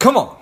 Come 0.00 0.16
on. 0.16 0.34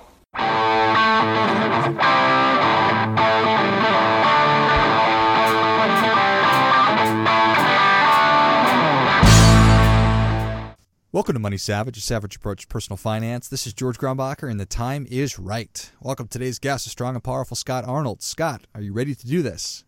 Welcome 11.11 11.35
to 11.35 11.41
Money 11.41 11.57
Savage, 11.57 11.99
a 11.99 12.01
savage 12.01 12.37
approach 12.37 12.63
to 12.63 12.69
personal 12.69 12.97
finance. 12.97 13.49
This 13.49 13.67
is 13.67 13.75
George 13.75 13.99
Grumbacher, 13.99 14.49
and 14.49 14.61
the 14.61 14.65
time 14.65 15.09
is 15.11 15.41
right. 15.41 15.91
Welcome 16.01 16.29
to 16.29 16.39
today's 16.39 16.61
guest, 16.61 16.87
a 16.87 16.91
strong 16.91 17.17
and 17.17 17.25
powerful 17.25 17.57
Scott 17.57 17.85
Arnold. 17.85 18.23
Scott, 18.23 18.69
are 18.77 18.81
you 18.81 18.93
ready 18.93 19.17
to 19.17 19.27
do 19.27 19.43
this? 19.43 19.83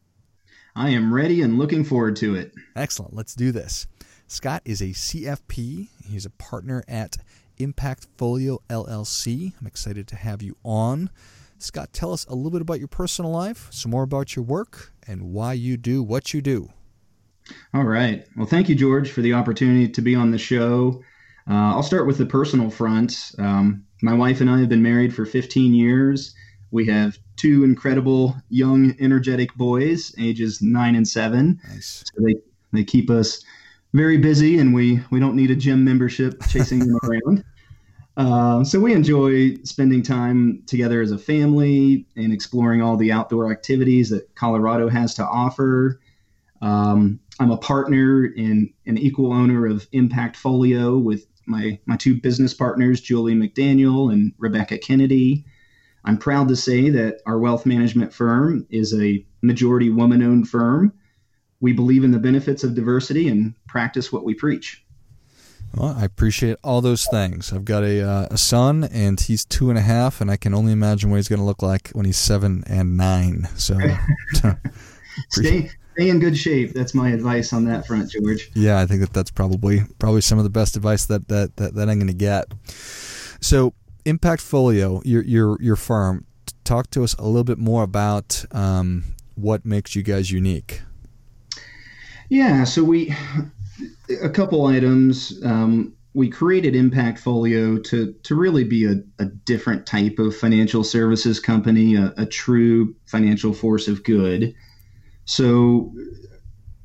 I 0.74 0.90
am 0.90 1.14
ready 1.14 1.42
and 1.42 1.60
looking 1.60 1.84
forward 1.84 2.16
to 2.16 2.34
it. 2.34 2.52
Excellent. 2.74 3.14
Let's 3.14 3.36
do 3.36 3.52
this. 3.52 3.86
Scott 4.26 4.62
is 4.64 4.80
a 4.80 4.86
CFP. 4.86 5.90
He's 6.08 6.26
a 6.26 6.30
partner 6.30 6.82
at 6.88 7.18
Impact 7.60 8.06
Folio 8.16 8.60
LLC. 8.68 9.52
I'm 9.60 9.66
excited 9.66 10.08
to 10.08 10.16
have 10.16 10.42
you 10.42 10.56
on. 10.64 11.10
Scott, 11.58 11.92
tell 11.92 12.12
us 12.12 12.24
a 12.26 12.34
little 12.34 12.50
bit 12.50 12.62
about 12.62 12.78
your 12.78 12.88
personal 12.88 13.30
life, 13.30 13.68
some 13.70 13.90
more 13.90 14.02
about 14.02 14.34
your 14.34 14.44
work, 14.44 14.92
and 15.06 15.32
why 15.32 15.52
you 15.52 15.76
do 15.76 16.02
what 16.02 16.32
you 16.32 16.40
do. 16.40 16.70
All 17.74 17.84
right. 17.84 18.26
Well, 18.36 18.46
thank 18.46 18.68
you, 18.68 18.74
George, 18.74 19.10
for 19.10 19.20
the 19.20 19.34
opportunity 19.34 19.88
to 19.88 20.00
be 20.00 20.14
on 20.14 20.30
the 20.30 20.38
show. 20.38 21.02
Uh, 21.48 21.74
I'll 21.74 21.82
start 21.82 22.06
with 22.06 22.18
the 22.18 22.26
personal 22.26 22.70
front. 22.70 23.32
Um, 23.38 23.84
my 24.02 24.14
wife 24.14 24.40
and 24.40 24.48
I 24.48 24.58
have 24.60 24.68
been 24.68 24.82
married 24.82 25.14
for 25.14 25.26
15 25.26 25.74
years. 25.74 26.34
We 26.70 26.86
have 26.86 27.18
two 27.36 27.64
incredible 27.64 28.36
young, 28.48 28.94
energetic 29.00 29.54
boys, 29.54 30.14
ages 30.18 30.62
nine 30.62 30.94
and 30.94 31.06
seven. 31.06 31.60
Nice. 31.68 32.04
So 32.06 32.24
they, 32.24 32.36
they 32.72 32.84
keep 32.84 33.10
us 33.10 33.42
very 33.92 34.18
busy, 34.18 34.58
and 34.58 34.72
we, 34.72 35.00
we 35.10 35.20
don't 35.20 35.36
need 35.36 35.50
a 35.50 35.56
gym 35.56 35.84
membership 35.84 36.40
chasing 36.48 36.78
them 36.80 36.98
around. 37.02 37.44
Uh, 38.16 38.62
so 38.64 38.78
we 38.78 38.92
enjoy 38.92 39.54
spending 39.64 40.02
time 40.02 40.62
together 40.66 41.00
as 41.00 41.10
a 41.10 41.18
family 41.18 42.06
and 42.16 42.32
exploring 42.32 42.82
all 42.82 42.96
the 42.96 43.10
outdoor 43.10 43.50
activities 43.50 44.10
that 44.10 44.34
Colorado 44.34 44.88
has 44.88 45.14
to 45.14 45.24
offer. 45.24 46.00
Um, 46.60 47.20
I'm 47.38 47.50
a 47.50 47.56
partner 47.56 48.24
and 48.36 48.70
an 48.84 48.98
equal 48.98 49.32
owner 49.32 49.66
of 49.66 49.88
Impact 49.92 50.36
Folio 50.36 50.98
with 50.98 51.26
my, 51.46 51.78
my 51.86 51.96
two 51.96 52.20
business 52.20 52.52
partners, 52.52 53.00
Julie 53.00 53.34
McDaniel 53.34 54.12
and 54.12 54.32
Rebecca 54.38 54.76
Kennedy. 54.76 55.44
I'm 56.04 56.18
proud 56.18 56.48
to 56.48 56.56
say 56.56 56.90
that 56.90 57.20
our 57.26 57.38
wealth 57.38 57.64
management 57.64 58.12
firm 58.12 58.66
is 58.70 58.94
a 58.94 59.24
majority 59.42 59.88
woman 59.88 60.22
owned 60.22 60.48
firm. 60.48 60.92
We 61.60 61.72
believe 61.72 62.04
in 62.04 62.10
the 62.10 62.18
benefits 62.18 62.64
of 62.64 62.74
diversity 62.74 63.28
and 63.28 63.54
practice 63.66 64.12
what 64.12 64.24
we 64.24 64.34
preach. 64.34 64.84
Well, 65.74 65.94
I 65.96 66.04
appreciate 66.04 66.56
all 66.64 66.80
those 66.80 67.06
things. 67.06 67.52
I've 67.52 67.64
got 67.64 67.84
a, 67.84 68.02
uh, 68.02 68.26
a 68.30 68.38
son, 68.38 68.84
and 68.84 69.20
he's 69.20 69.44
two 69.44 69.70
and 69.70 69.78
a 69.78 69.82
half, 69.82 70.20
and 70.20 70.30
I 70.30 70.36
can 70.36 70.52
only 70.52 70.72
imagine 70.72 71.10
what 71.10 71.16
he's 71.16 71.28
going 71.28 71.38
to 71.38 71.44
look 71.44 71.62
like 71.62 71.90
when 71.90 72.06
he's 72.06 72.16
seven 72.16 72.64
and 72.66 72.96
nine. 72.96 73.46
So, 73.56 73.78
stay 75.30 75.70
stay 75.96 76.08
in 76.08 76.18
good 76.18 76.36
shape. 76.36 76.72
That's 76.72 76.94
my 76.94 77.10
advice 77.10 77.52
on 77.52 77.64
that 77.66 77.86
front, 77.86 78.10
George. 78.10 78.50
Yeah, 78.54 78.80
I 78.80 78.86
think 78.86 79.00
that 79.00 79.12
that's 79.12 79.30
probably 79.30 79.82
probably 79.98 80.22
some 80.22 80.38
of 80.38 80.44
the 80.44 80.50
best 80.50 80.76
advice 80.76 81.06
that 81.06 81.28
that 81.28 81.56
that, 81.56 81.74
that 81.74 81.88
I'm 81.88 81.98
going 81.98 82.08
to 82.08 82.14
get. 82.14 82.52
So, 83.40 83.74
Impact 84.04 84.42
Folio, 84.42 85.02
your 85.04 85.22
your 85.22 85.56
your 85.60 85.76
firm. 85.76 86.26
Talk 86.64 86.90
to 86.90 87.02
us 87.04 87.14
a 87.14 87.24
little 87.24 87.44
bit 87.44 87.58
more 87.58 87.82
about 87.82 88.44
um, 88.52 89.04
what 89.34 89.64
makes 89.64 89.94
you 89.94 90.02
guys 90.02 90.30
unique. 90.30 90.82
Yeah, 92.30 92.62
so 92.62 92.84
we 92.84 93.12
a 94.22 94.30
couple 94.30 94.66
items. 94.66 95.44
Um, 95.44 95.94
we 96.14 96.30
created 96.30 96.76
Impact 96.76 97.18
Folio 97.18 97.76
to 97.78 98.12
to 98.22 98.34
really 98.36 98.62
be 98.62 98.84
a, 98.84 99.02
a 99.18 99.24
different 99.26 99.84
type 99.84 100.18
of 100.20 100.34
financial 100.34 100.84
services 100.84 101.40
company, 101.40 101.96
a, 101.96 102.14
a 102.16 102.26
true 102.26 102.94
financial 103.06 103.52
force 103.52 103.88
of 103.88 104.04
good. 104.04 104.54
So, 105.24 105.92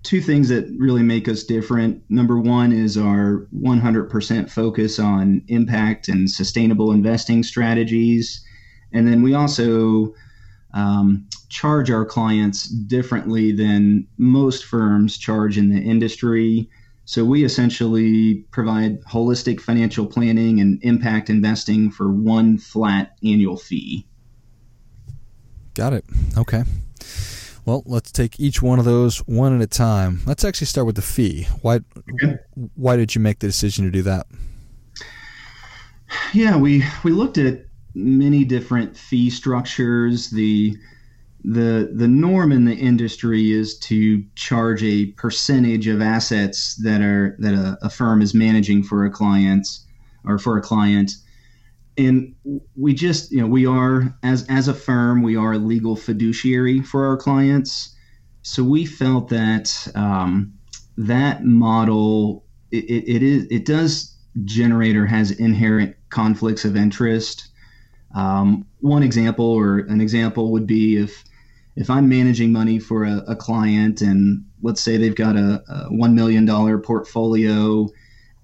two 0.01 0.19
things 0.19 0.49
that 0.49 0.67
really 0.79 1.03
make 1.03 1.27
us 1.27 1.43
different. 1.43 2.01
Number 2.09 2.39
one 2.39 2.71
is 2.71 2.97
our 2.97 3.47
100% 3.55 4.49
focus 4.49 4.97
on 4.97 5.43
impact 5.47 6.07
and 6.07 6.29
sustainable 6.29 6.91
investing 6.91 7.43
strategies. 7.43 8.43
And 8.91 9.07
then 9.07 9.21
we 9.21 9.35
also 9.35 10.13
um, 10.73 11.27
charge 11.55 11.89
our 11.89 12.03
clients 12.03 12.67
differently 12.67 13.53
than 13.53 14.05
most 14.17 14.65
firms 14.65 15.17
charge 15.17 15.57
in 15.57 15.69
the 15.69 15.79
industry. 15.79 16.69
So 17.05 17.23
we 17.23 17.45
essentially 17.45 18.45
provide 18.51 19.01
holistic 19.03 19.61
financial 19.61 20.05
planning 20.05 20.59
and 20.59 20.83
impact 20.83 21.29
investing 21.29 21.91
for 21.91 22.11
one 22.11 22.57
flat 22.57 23.15
annual 23.23 23.55
fee. 23.55 24.05
Got 25.75 25.93
it. 25.93 26.03
Okay. 26.37 26.63
Well, 27.63 27.83
let's 27.85 28.11
take 28.11 28.37
each 28.37 28.61
one 28.61 28.77
of 28.77 28.85
those 28.85 29.19
one 29.19 29.55
at 29.55 29.61
a 29.61 29.67
time. 29.67 30.23
Let's 30.25 30.43
actually 30.43 30.67
start 30.67 30.85
with 30.85 30.97
the 30.97 31.01
fee. 31.01 31.47
Why 31.61 31.79
okay. 32.23 32.35
why 32.75 32.97
did 32.97 33.15
you 33.15 33.21
make 33.21 33.39
the 33.39 33.47
decision 33.47 33.85
to 33.85 33.91
do 33.91 34.01
that? 34.01 34.27
Yeah, 36.33 36.57
we 36.57 36.83
we 37.03 37.11
looked 37.11 37.37
at 37.37 37.65
many 37.93 38.43
different 38.43 38.97
fee 38.97 39.29
structures. 39.29 40.29
The 40.29 40.77
the 41.47 41.91
the 41.93 42.07
norm 42.07 42.51
in 42.51 42.65
the 42.65 42.73
industry 42.73 43.51
is 43.51 43.77
to 43.77 44.23
charge 44.33 44.83
a 44.83 45.07
percentage 45.11 45.85
of 45.87 46.01
assets 46.01 46.75
that 46.77 47.01
are 47.01 47.35
that 47.39 47.53
a, 47.53 47.77
a 47.83 47.89
firm 47.89 48.21
is 48.23 48.33
managing 48.33 48.81
for 48.81 49.05
a 49.05 49.11
client 49.11 49.67
or 50.23 50.39
for 50.39 50.57
a 50.57 50.61
client. 50.61 51.11
And 51.97 52.33
we 52.75 52.95
just 52.95 53.31
you 53.31 53.41
know 53.41 53.47
we 53.47 53.67
are 53.67 54.17
as 54.23 54.47
as 54.49 54.67
a 54.67 54.73
firm 54.73 55.21
we 55.21 55.35
are 55.35 55.53
a 55.53 55.59
legal 55.59 55.95
fiduciary 55.95 56.81
for 56.81 57.05
our 57.05 57.15
clients. 57.15 57.95
So 58.41 58.63
we 58.63 58.85
felt 58.85 59.29
that 59.29 59.87
um, 59.93 60.51
that 60.97 61.45
model 61.45 62.43
it, 62.71 62.85
it, 62.85 63.17
it 63.17 63.23
is 63.23 63.47
it 63.51 63.65
does 63.67 64.15
generate 64.45 64.95
or 64.95 65.05
has 65.05 65.29
inherent 65.29 65.95
conflicts 66.09 66.65
of 66.65 66.75
interest. 66.75 67.49
Um, 68.15 68.65
one 68.79 69.03
example 69.03 69.45
or 69.45 69.79
an 69.79 70.01
example 70.01 70.51
would 70.51 70.65
be 70.65 70.97
if 70.97 71.23
if 71.75 71.89
I'm 71.89 72.07
managing 72.07 72.51
money 72.51 72.79
for 72.79 73.03
a, 73.03 73.23
a 73.27 73.35
client 73.35 74.01
and 74.01 74.45
let's 74.61 74.81
say 74.81 74.97
they've 74.97 75.15
got 75.15 75.35
a, 75.35 75.63
a 75.67 75.89
$1 75.91 76.13
million 76.13 76.81
portfolio, 76.81 77.87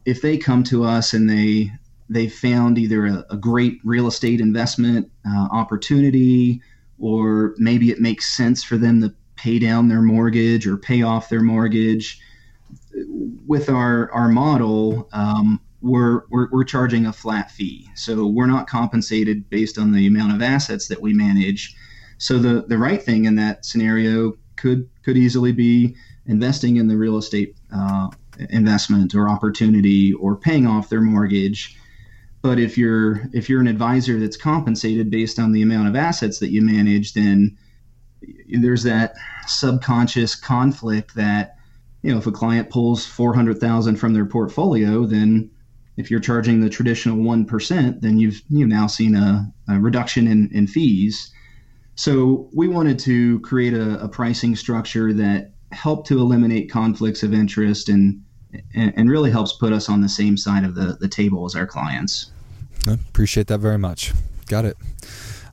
if 0.06 0.22
they 0.22 0.38
come 0.38 0.64
to 0.66 0.84
us 0.84 1.14
and 1.14 1.30
they 1.30 1.72
they 2.10 2.28
found 2.28 2.78
either 2.78 3.06
a, 3.06 3.26
a 3.30 3.38
great 3.38 3.80
real 3.86 4.06
estate 4.06 4.42
investment 4.42 5.10
uh, 5.26 5.48
opportunity 5.50 6.62
or 7.00 7.56
maybe 7.58 7.90
it 7.90 8.02
makes 8.02 8.36
sense 8.36 8.66
for 8.66 8.76
them 8.76 9.00
to 9.00 9.14
pay 9.38 9.60
down 9.60 9.88
their 9.88 10.02
mortgage 10.02 10.68
or 10.68 10.76
pay 10.76 11.04
off 11.04 11.30
their 11.30 11.42
mortgage 11.42 12.20
with 13.48 13.70
our 13.70 14.12
our 14.12 14.28
model 14.28 15.08
um, 15.14 15.62
we're, 15.82 16.24
we're, 16.30 16.48
we're 16.52 16.64
charging 16.64 17.08
a 17.08 17.14
flat 17.14 17.52
fee. 17.52 17.90
So 17.96 18.28
we're 18.28 18.46
not 18.46 18.68
compensated 18.68 19.50
based 19.50 19.78
on 19.78 19.92
the 19.92 20.08
amount 20.08 20.34
of 20.34 20.42
assets 20.42 20.88
that 20.88 21.02
we 21.02 21.14
manage 21.14 21.76
so 22.22 22.38
the 22.40 22.66
the 22.68 22.78
right 22.78 23.02
thing 23.02 23.26
in 23.26 23.36
that 23.36 23.66
scenario 23.66 24.34
could 24.56 24.90
could 25.04 25.18
easily 25.18 25.52
be 25.52 25.96
investing 26.26 26.78
in 26.78 26.88
the 26.88 26.98
real 26.98 27.18
estate 27.18 27.56
uh, 27.76 28.10
investment 28.50 29.14
or 29.16 29.30
opportunity 29.30 30.14
or 30.14 30.36
paying 30.36 30.66
off 30.66 30.90
their 30.90 31.02
mortgage 31.02 31.78
but 32.42 32.60
if 32.60 32.78
you're 32.78 33.22
if 33.34 33.50
you're 33.50 33.62
an 33.62 33.68
advisor 33.68 34.20
that's 34.20 34.38
compensated 34.38 35.12
based 35.12 35.40
on 35.40 35.52
the 35.52 35.62
amount 35.62 35.88
of 35.88 35.96
assets 35.96 36.40
that 36.40 36.50
you 36.50 36.62
manage, 36.62 37.14
then 37.14 37.58
there's 38.50 38.84
that 38.84 39.14
subconscious 39.46 40.36
conflict 40.36 41.16
that 41.16 41.56
you 42.02 42.12
know 42.12 42.18
if 42.18 42.26
a 42.26 42.32
client 42.32 42.70
pulls 42.70 43.06
400,000 43.06 43.96
from 43.96 44.14
their 44.14 44.26
portfolio, 44.26 45.06
then 45.06 45.52
if 45.98 46.10
you're 46.10 46.20
charging 46.20 46.62
the 46.62 46.70
traditional 46.70 47.18
1%, 47.18 48.02
then 48.02 48.18
you've 48.18 48.42
you've 48.50 48.70
now 48.70 48.88
seen 48.88 49.16
a, 49.16 49.52
a 49.68 49.80
reduction 49.80 50.28
in, 50.28 50.50
in 50.52 50.66
fees. 50.66 51.32
So 51.96 52.50
we 52.54 52.68
wanted 52.68 52.98
to 53.00 53.40
create 53.42 53.74
a, 53.74 54.00
a 54.04 54.08
pricing 54.08 54.56
structure 54.56 55.14
that 55.14 55.52
helped 55.72 56.08
to 56.08 56.20
eliminate 56.20 56.70
conflicts 56.70 57.24
of 57.24 57.34
interest 57.34 57.90
and 57.90 58.22
and, 58.74 59.10
really 59.10 59.32
helps 59.32 59.54
put 59.54 59.72
us 59.72 59.90
on 59.90 60.02
the 60.02 60.10
same 60.10 60.38
side 60.38 60.64
of 60.64 60.76
the, 60.76 60.98
the 61.00 61.08
table 61.08 61.46
as 61.46 61.56
our 61.56 61.66
clients. 61.66 62.32
I 62.88 62.94
appreciate 62.94 63.48
that 63.48 63.60
very 63.60 63.78
much. 63.78 64.14
Got 64.48 64.66
it. 64.66 64.78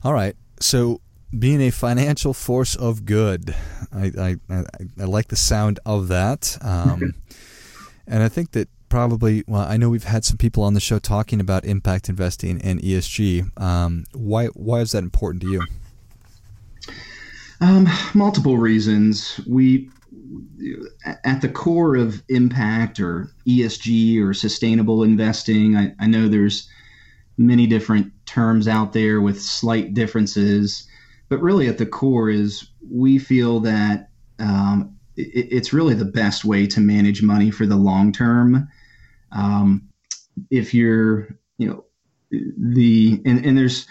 All 0.03 0.13
right. 0.13 0.35
So, 0.59 1.01
being 1.37 1.61
a 1.61 1.69
financial 1.69 2.33
force 2.33 2.75
of 2.75 3.05
good, 3.05 3.55
I, 3.93 4.11
I, 4.19 4.35
I, 4.49 4.63
I 4.99 5.03
like 5.05 5.27
the 5.27 5.35
sound 5.35 5.79
of 5.85 6.07
that. 6.07 6.57
Um, 6.61 7.13
and 8.07 8.23
I 8.23 8.29
think 8.29 8.51
that 8.51 8.67
probably, 8.89 9.43
well, 9.47 9.61
I 9.61 9.77
know 9.77 9.89
we've 9.89 10.03
had 10.03 10.25
some 10.25 10.37
people 10.37 10.63
on 10.63 10.73
the 10.73 10.79
show 10.79 10.97
talking 10.97 11.39
about 11.39 11.65
impact 11.65 12.09
investing 12.09 12.59
and 12.61 12.81
ESG. 12.81 13.61
Um, 13.61 14.05
why, 14.13 14.47
why 14.47 14.79
is 14.79 14.91
that 14.93 15.03
important 15.03 15.43
to 15.43 15.51
you? 15.51 15.61
Um, 17.61 17.87
multiple 18.13 18.57
reasons. 18.57 19.39
We 19.47 19.89
at 21.23 21.41
the 21.41 21.49
core 21.49 21.95
of 21.95 22.23
impact 22.29 22.99
or 22.99 23.31
ESG 23.47 24.21
or 24.21 24.33
sustainable 24.33 25.03
investing, 25.03 25.75
I, 25.75 25.93
I 25.99 26.07
know 26.07 26.27
there's 26.27 26.69
many 27.37 27.67
different 27.67 28.11
terms 28.25 28.67
out 28.67 28.93
there 28.93 29.21
with 29.21 29.41
slight 29.41 29.93
differences, 29.93 30.87
but 31.29 31.41
really 31.41 31.67
at 31.67 31.77
the 31.77 31.85
core 31.85 32.29
is 32.29 32.69
we 32.89 33.17
feel 33.17 33.59
that 33.61 34.09
um, 34.39 34.95
it, 35.15 35.47
it's 35.51 35.73
really 35.73 35.93
the 35.93 36.05
best 36.05 36.45
way 36.45 36.67
to 36.67 36.79
manage 36.79 37.21
money 37.21 37.51
for 37.51 37.65
the 37.65 37.77
long 37.77 38.11
term. 38.11 38.67
Um, 39.31 39.89
if 40.49 40.73
you're, 40.73 41.29
you 41.57 41.67
know, 41.67 41.85
the 42.31 43.21
and, 43.25 43.43
and 43.43 43.57
there's 43.57 43.87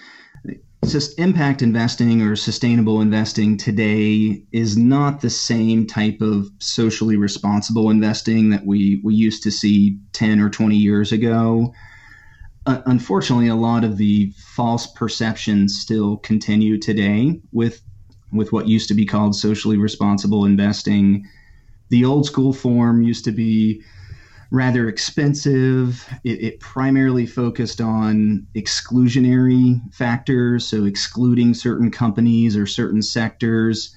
impact 1.18 1.62
investing 1.62 2.22
or 2.22 2.36
sustainable 2.36 3.00
investing 3.00 3.56
today 3.56 4.42
is 4.52 4.76
not 4.76 5.20
the 5.20 5.30
same 5.30 5.86
type 5.86 6.20
of 6.20 6.48
socially 6.58 7.16
responsible 7.16 7.90
investing 7.90 8.50
that 8.50 8.64
we, 8.64 9.00
we 9.04 9.14
used 9.14 9.42
to 9.42 9.50
see 9.50 9.98
10 10.12 10.40
or 10.40 10.48
20 10.48 10.76
years 10.76 11.12
ago. 11.12 11.72
Uh, 12.66 12.82
unfortunately, 12.86 13.48
a 13.48 13.54
lot 13.54 13.84
of 13.84 13.96
the 13.96 14.32
false 14.36 14.86
perceptions 14.86 15.78
still 15.78 16.18
continue 16.18 16.78
today 16.78 17.40
with 17.52 17.82
with 18.30 18.52
what 18.52 18.68
used 18.68 18.88
to 18.88 18.94
be 18.94 19.06
called 19.06 19.34
socially 19.34 19.78
responsible 19.78 20.44
investing. 20.44 21.26
The 21.88 22.04
old 22.04 22.26
school 22.26 22.52
form 22.52 23.02
used 23.02 23.24
to 23.24 23.32
be 23.32 23.82
rather 24.50 24.88
expensive. 24.88 26.06
It, 26.24 26.42
it, 26.42 26.60
primarily 26.60 27.26
focused 27.26 27.80
on 27.80 28.46
exclusionary 28.54 29.80
factors, 29.92 30.66
so 30.66 30.84
excluding 30.84 31.54
certain 31.54 31.90
companies 31.90 32.56
or 32.56 32.66
certain 32.66 33.02
sectors. 33.02 33.94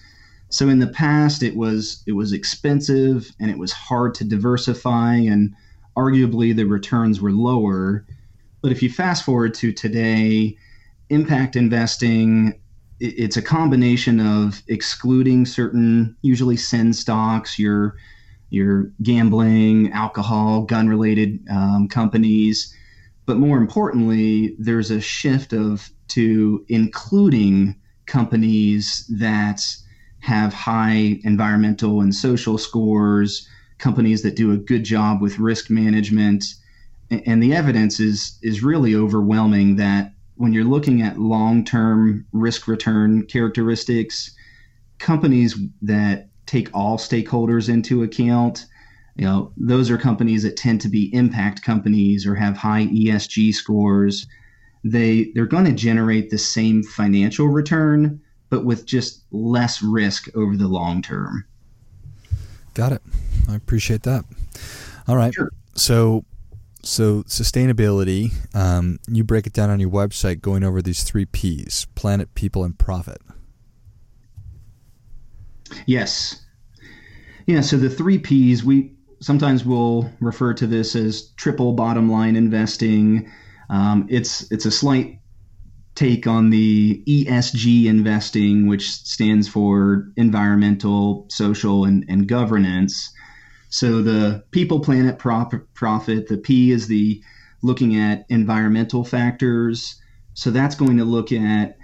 So 0.49 0.67
in 0.67 0.79
the 0.79 0.87
past, 0.87 1.43
it 1.43 1.55
was 1.55 2.03
it 2.05 2.13
was 2.13 2.33
expensive 2.33 3.31
and 3.39 3.49
it 3.49 3.57
was 3.57 3.71
hard 3.71 4.13
to 4.15 4.25
diversify, 4.25 5.15
and 5.15 5.55
arguably 5.95 6.55
the 6.55 6.65
returns 6.65 7.21
were 7.21 7.31
lower. 7.31 8.05
But 8.61 8.71
if 8.71 8.83
you 8.83 8.89
fast 8.89 9.23
forward 9.23 9.53
to 9.55 9.71
today, 9.71 10.57
impact 11.09 11.55
investing 11.55 12.59
it's 13.03 13.35
a 13.35 13.41
combination 13.41 14.19
of 14.19 14.61
excluding 14.67 15.43
certain 15.47 16.15
usually 16.21 16.55
sin 16.55 16.93
stocks, 16.93 17.57
your 17.57 17.95
your 18.51 18.91
gambling, 19.01 19.91
alcohol, 19.93 20.61
gun 20.63 20.87
related 20.87 21.39
um, 21.49 21.87
companies. 21.87 22.75
But 23.25 23.37
more 23.37 23.57
importantly, 23.57 24.55
there's 24.59 24.91
a 24.91 25.01
shift 25.01 25.53
of 25.53 25.89
to 26.09 26.63
including 26.67 27.75
companies 28.05 29.09
that 29.09 29.61
have 30.19 30.53
high 30.53 31.19
environmental 31.23 32.01
and 32.01 32.13
social 32.13 32.57
scores, 32.57 33.47
companies 33.77 34.21
that 34.21 34.35
do 34.35 34.51
a 34.51 34.57
good 34.57 34.83
job 34.83 35.21
with 35.21 35.39
risk 35.39 35.69
management. 35.69 36.43
And 37.09 37.41
the 37.41 37.53
evidence 37.53 37.99
is 37.99 38.37
is 38.41 38.61
really 38.63 38.95
overwhelming 38.95 39.77
that 39.77 40.13
when 40.35 40.53
you're 40.53 40.63
looking 40.63 41.01
at 41.01 41.19
long-term 41.19 42.25
risk 42.33 42.67
return 42.67 43.25
characteristics, 43.27 44.35
companies 44.97 45.57
that 45.81 46.30
take 46.51 46.69
all 46.73 46.97
stakeholders 46.97 47.69
into 47.69 48.03
account. 48.03 48.65
You 49.15 49.25
know, 49.25 49.51
those 49.55 49.89
are 49.89 49.97
companies 49.97 50.43
that 50.43 50.57
tend 50.57 50.81
to 50.81 50.89
be 50.89 51.13
impact 51.13 51.61
companies 51.61 52.25
or 52.25 52.35
have 52.35 52.57
high 52.57 52.87
ESG 52.87 53.53
scores. 53.53 54.27
They 54.83 55.31
they're 55.33 55.45
going 55.45 55.65
to 55.65 55.71
generate 55.71 56.29
the 56.29 56.37
same 56.37 56.83
financial 56.83 57.47
return, 57.47 58.21
but 58.49 58.65
with 58.65 58.85
just 58.85 59.23
less 59.31 59.81
risk 59.81 60.27
over 60.35 60.57
the 60.57 60.67
long 60.67 61.01
term. 61.01 61.45
Got 62.73 62.93
it. 62.93 63.01
I 63.49 63.55
appreciate 63.55 64.03
that. 64.03 64.25
All 65.07 65.15
right. 65.15 65.33
Sure. 65.33 65.51
So 65.75 66.25
so 66.83 67.23
sustainability, 67.23 68.33
um, 68.55 68.99
you 69.07 69.23
break 69.23 69.45
it 69.45 69.53
down 69.53 69.69
on 69.69 69.79
your 69.79 69.89
website, 69.89 70.41
going 70.41 70.63
over 70.63 70.81
these 70.81 71.03
three 71.03 71.25
P's: 71.25 71.85
planet, 71.95 72.33
people, 72.33 72.63
and 72.63 72.77
profit. 72.77 73.21
Yes. 75.85 76.43
Yeah, 77.47 77.61
so 77.61 77.77
the 77.77 77.89
three 77.89 78.19
P's, 78.19 78.63
we 78.63 78.95
sometimes 79.19 79.65
will 79.65 80.11
refer 80.19 80.53
to 80.55 80.67
this 80.67 80.95
as 80.95 81.29
triple 81.37 81.73
bottom 81.73 82.09
line 82.09 82.35
investing. 82.35 83.31
Um, 83.69 84.07
it's 84.09 84.51
it's 84.51 84.65
a 84.65 84.71
slight 84.71 85.19
take 85.95 86.25
on 86.27 86.49
the 86.49 87.03
ESG 87.07 87.85
investing, 87.85 88.67
which 88.67 88.89
stands 88.89 89.47
for 89.47 90.11
environmental, 90.15 91.27
social, 91.29 91.85
and, 91.85 92.05
and 92.07 92.27
governance. 92.27 93.11
So 93.69 94.01
the 94.01 94.43
people, 94.51 94.79
planet, 94.79 95.17
profit. 95.17 96.27
The 96.27 96.37
P 96.37 96.71
is 96.71 96.87
the 96.87 97.21
looking 97.61 97.95
at 97.95 98.25
environmental 98.29 99.03
factors. 99.03 99.95
So 100.33 100.51
that's 100.51 100.75
going 100.75 100.97
to 100.97 101.05
look 101.05 101.31
at 101.31 101.77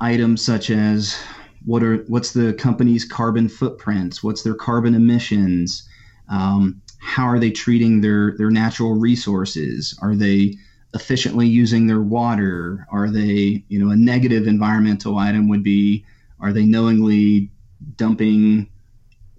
items 0.00 0.44
such 0.44 0.70
as 0.70 1.18
what 1.68 1.82
are 1.82 1.98
what's 2.08 2.32
the 2.32 2.54
company's 2.54 3.04
carbon 3.04 3.46
footprints? 3.46 4.22
What's 4.22 4.42
their 4.42 4.54
carbon 4.54 4.94
emissions? 4.94 5.86
Um, 6.30 6.80
how 6.96 7.24
are 7.24 7.38
they 7.38 7.50
treating 7.50 8.00
their 8.00 8.34
their 8.38 8.50
natural 8.50 8.94
resources? 8.94 9.94
Are 10.00 10.16
they 10.16 10.54
efficiently 10.94 11.46
using 11.46 11.86
their 11.86 12.00
water? 12.00 12.86
Are 12.90 13.10
they 13.10 13.64
you 13.68 13.78
know 13.78 13.90
a 13.90 13.96
negative 13.96 14.46
environmental 14.46 15.18
item 15.18 15.46
would 15.50 15.62
be 15.62 16.06
are 16.40 16.54
they 16.54 16.64
knowingly 16.64 17.50
dumping 17.96 18.70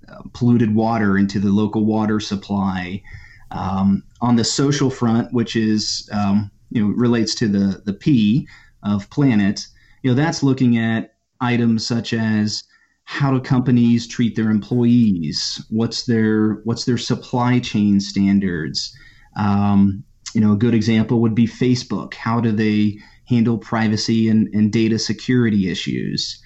uh, 0.08 0.22
polluted 0.34 0.76
water 0.76 1.18
into 1.18 1.40
the 1.40 1.50
local 1.50 1.84
water 1.84 2.20
supply? 2.20 3.02
Um, 3.50 4.04
on 4.22 4.36
the 4.36 4.44
social 4.44 4.92
front, 4.92 5.34
which 5.34 5.56
is 5.56 6.08
um, 6.12 6.52
you 6.70 6.84
know 6.84 6.94
relates 6.94 7.34
to 7.36 7.48
the 7.48 7.82
the 7.86 7.94
P 7.94 8.48
of 8.84 9.10
planet, 9.10 9.66
you 10.04 10.12
know 10.12 10.16
that's 10.16 10.44
looking 10.44 10.78
at 10.78 11.16
items 11.42 11.86
such 11.86 12.14
as 12.14 12.64
how 13.06 13.32
do 13.32 13.40
companies 13.40 14.08
treat 14.08 14.36
their 14.36 14.52
employees? 14.52 15.66
What's 15.70 16.06
their 16.06 16.62
what's 16.64 16.86
their 16.86 16.98
supply 16.98 17.60
chain 17.60 18.00
standards? 18.00 18.96
Um, 19.36 20.04
you 20.34 20.42
know, 20.42 20.54
a 20.54 20.58
good 20.58 20.76
example 20.76 21.22
would 21.22 21.36
be 21.36 21.48
Facebook. 21.48 22.14
How 22.14 22.40
do 22.40 22.52
they 22.52 23.00
handle 23.26 23.58
privacy 23.58 24.30
and, 24.30 24.48
and 24.54 24.72
data 24.72 25.00
security 25.00 25.70
issues? 25.70 26.40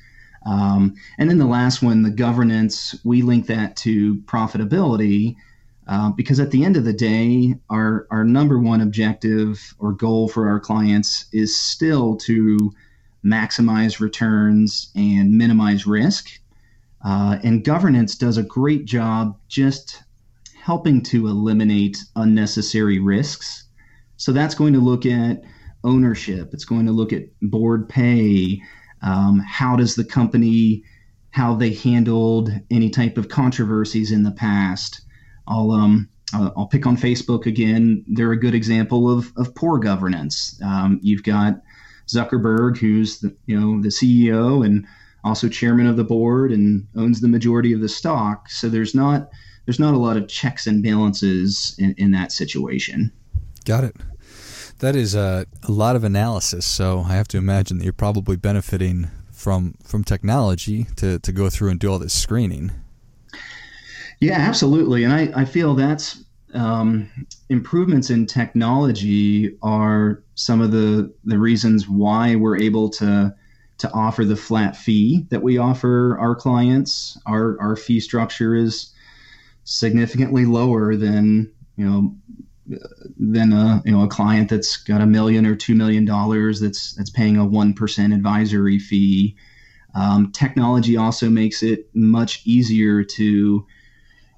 Um, 0.45 0.96
and 1.18 1.30
then 1.30 1.38
the 1.38 1.46
last 1.46 1.81
one, 1.81 2.04
the 2.04 2.10
governance, 2.10 2.96
we 3.04 3.22
link 3.22 3.48
that 3.48 3.75
to 3.78 4.16
profitability 4.22 5.36
uh, 5.88 6.12
because 6.12 6.39
at 6.39 6.51
the 6.51 6.63
end 6.63 6.78
of 6.78 6.86
the 6.86 6.94
day, 6.94 7.56
our, 7.69 8.07
our 8.10 8.24
number 8.24 8.60
one 8.60 8.81
objective 8.81 9.74
or 9.80 9.92
goal 9.92 10.28
for 10.30 10.48
our 10.48 10.60
clients 10.60 11.25
is 11.34 11.60
still 11.60 12.16
to 12.18 12.72
maximize 13.25 14.00
returns 14.00 14.92
and 14.96 15.32
minimize 15.32 15.86
risk. 15.86 16.30
Uh, 17.06 17.38
and 17.44 17.65
governance 17.65 18.15
does 18.15 18.38
a 18.38 18.44
great 18.44 18.86
job 18.86 19.38
just 19.48 20.03
helping 20.62 21.01
to 21.01 21.27
eliminate 21.27 21.98
unnecessary 22.15 23.00
risks. 23.00 23.65
So 24.18 24.32
that's 24.32 24.56
going 24.56 24.74
to 24.74 24.80
look 24.80 25.06
at 25.06 25.42
ownership, 25.84 26.53
it's 26.53 26.65
going 26.65 26.86
to 26.86 26.94
look 26.94 27.12
at 27.12 27.24
board 27.42 27.89
pay. 27.89 28.62
Um, 29.01 29.39
how 29.39 29.75
does 29.75 29.96
the 29.96 30.06
company, 30.06 30.84
how 31.32 31.56
they 31.56 31.74
handled 31.74 32.51
any 32.72 32.89
type 32.89 33.18
of 33.18 33.27
controversies 33.27 34.13
in 34.13 34.24
the 34.24 34.32
past? 34.32 35.01
I'll 35.46 35.72
um, 35.72 36.08
I'll 36.34 36.68
pick 36.68 36.88
on 36.88 36.98
Facebook 36.98 37.46
again. 37.46 38.03
They're 38.08 38.32
a 38.32 38.39
good 38.39 38.56
example 38.56 39.10
of, 39.10 39.32
of 39.38 39.53
poor 39.53 39.77
governance. 39.77 40.60
Um, 40.63 41.00
you've 41.03 41.24
got 41.24 41.62
Zuckerberg, 42.07 42.77
who's 42.77 43.19
the 43.19 43.36
you 43.45 43.60
know 43.60 43.81
the 43.81 43.89
CEO 43.89 44.65
and 44.65 44.86
also 45.24 45.48
chairman 45.48 45.88
of 45.88 45.98
the 45.98 46.03
board 46.03 46.51
and 46.51 46.88
owns 46.95 47.22
the 47.22 47.27
majority 47.27 47.74
of 47.74 47.81
the 47.81 47.89
stock. 47.89 48.50
So 48.50 48.69
there's 48.69 48.93
not 48.93 49.29
there's 49.65 49.79
not 49.79 49.93
a 49.93 49.98
lot 49.98 50.17
of 50.17 50.27
checks 50.27 50.67
and 50.67 50.83
balances 50.83 51.75
in, 51.79 51.95
in 51.98 52.12
that 52.12 52.31
situation. 52.31 53.12
Got 53.65 53.86
it. 53.86 53.95
That 54.79 54.95
is 54.95 55.15
a, 55.15 55.45
a 55.63 55.72
lot 55.72 55.95
of 55.95 56.03
analysis. 56.03 56.65
So 56.65 57.05
I 57.07 57.13
have 57.13 57.27
to 57.29 57.38
imagine 57.38 57.77
that 57.77 57.86
you're 57.86 57.93
probably 57.93 58.36
benefiting 58.36 59.10
from 59.31 59.75
from 59.83 60.03
technology 60.03 60.86
to, 60.98 61.19
to 61.19 61.31
go 61.31 61.50
through 61.50 61.69
and 61.69 61.79
do 61.79 61.91
all 61.91 62.00
this 62.00 62.13
screening. 62.13 62.72
Yeah, 64.19 64.38
absolutely. 64.38 65.03
And 65.03 65.13
I, 65.13 65.31
I 65.36 65.45
feel 65.45 65.75
that's 65.75 66.23
um, 66.53 67.10
improvements 67.50 68.10
in 68.10 68.25
technology 68.25 69.57
are 69.62 70.24
some 70.36 70.62
of 70.62 70.72
the 70.72 71.13
the 71.24 71.38
reasons 71.38 71.88
why 71.88 72.36
we're 72.36 72.57
able 72.57 72.89
to 72.89 73.33
to 73.79 73.91
offer 73.91 74.24
the 74.24 74.36
flat 74.36 74.77
fee 74.77 75.25
that 75.29 75.41
we 75.41 75.57
offer 75.57 76.17
our 76.19 76.36
clients. 76.36 77.17
Our 77.25 77.60
our 77.60 77.75
fee 77.75 78.00
structure 78.00 78.55
is 78.55 78.93
significantly 79.63 80.45
lower 80.45 80.95
than 80.95 81.51
you 81.75 81.86
know 81.86 82.15
than 83.17 83.51
a 83.51 83.81
you 83.86 83.91
know 83.91 84.03
a 84.03 84.07
client 84.07 84.50
that's 84.50 84.77
got 84.77 85.01
a 85.01 85.05
million 85.05 85.45
or 85.45 85.55
two 85.55 85.75
million 85.75 86.05
dollars 86.05 86.60
that's 86.60 86.93
that's 86.93 87.10
paying 87.10 87.38
a 87.38 87.45
one 87.45 87.74
percent 87.74 88.13
advisory 88.13 88.79
fee. 88.79 89.36
Um, 89.95 90.31
technology 90.31 90.98
also 90.98 91.29
makes 91.29 91.62
it 91.62 91.88
much 91.93 92.41
easier 92.45 93.03
to 93.03 93.65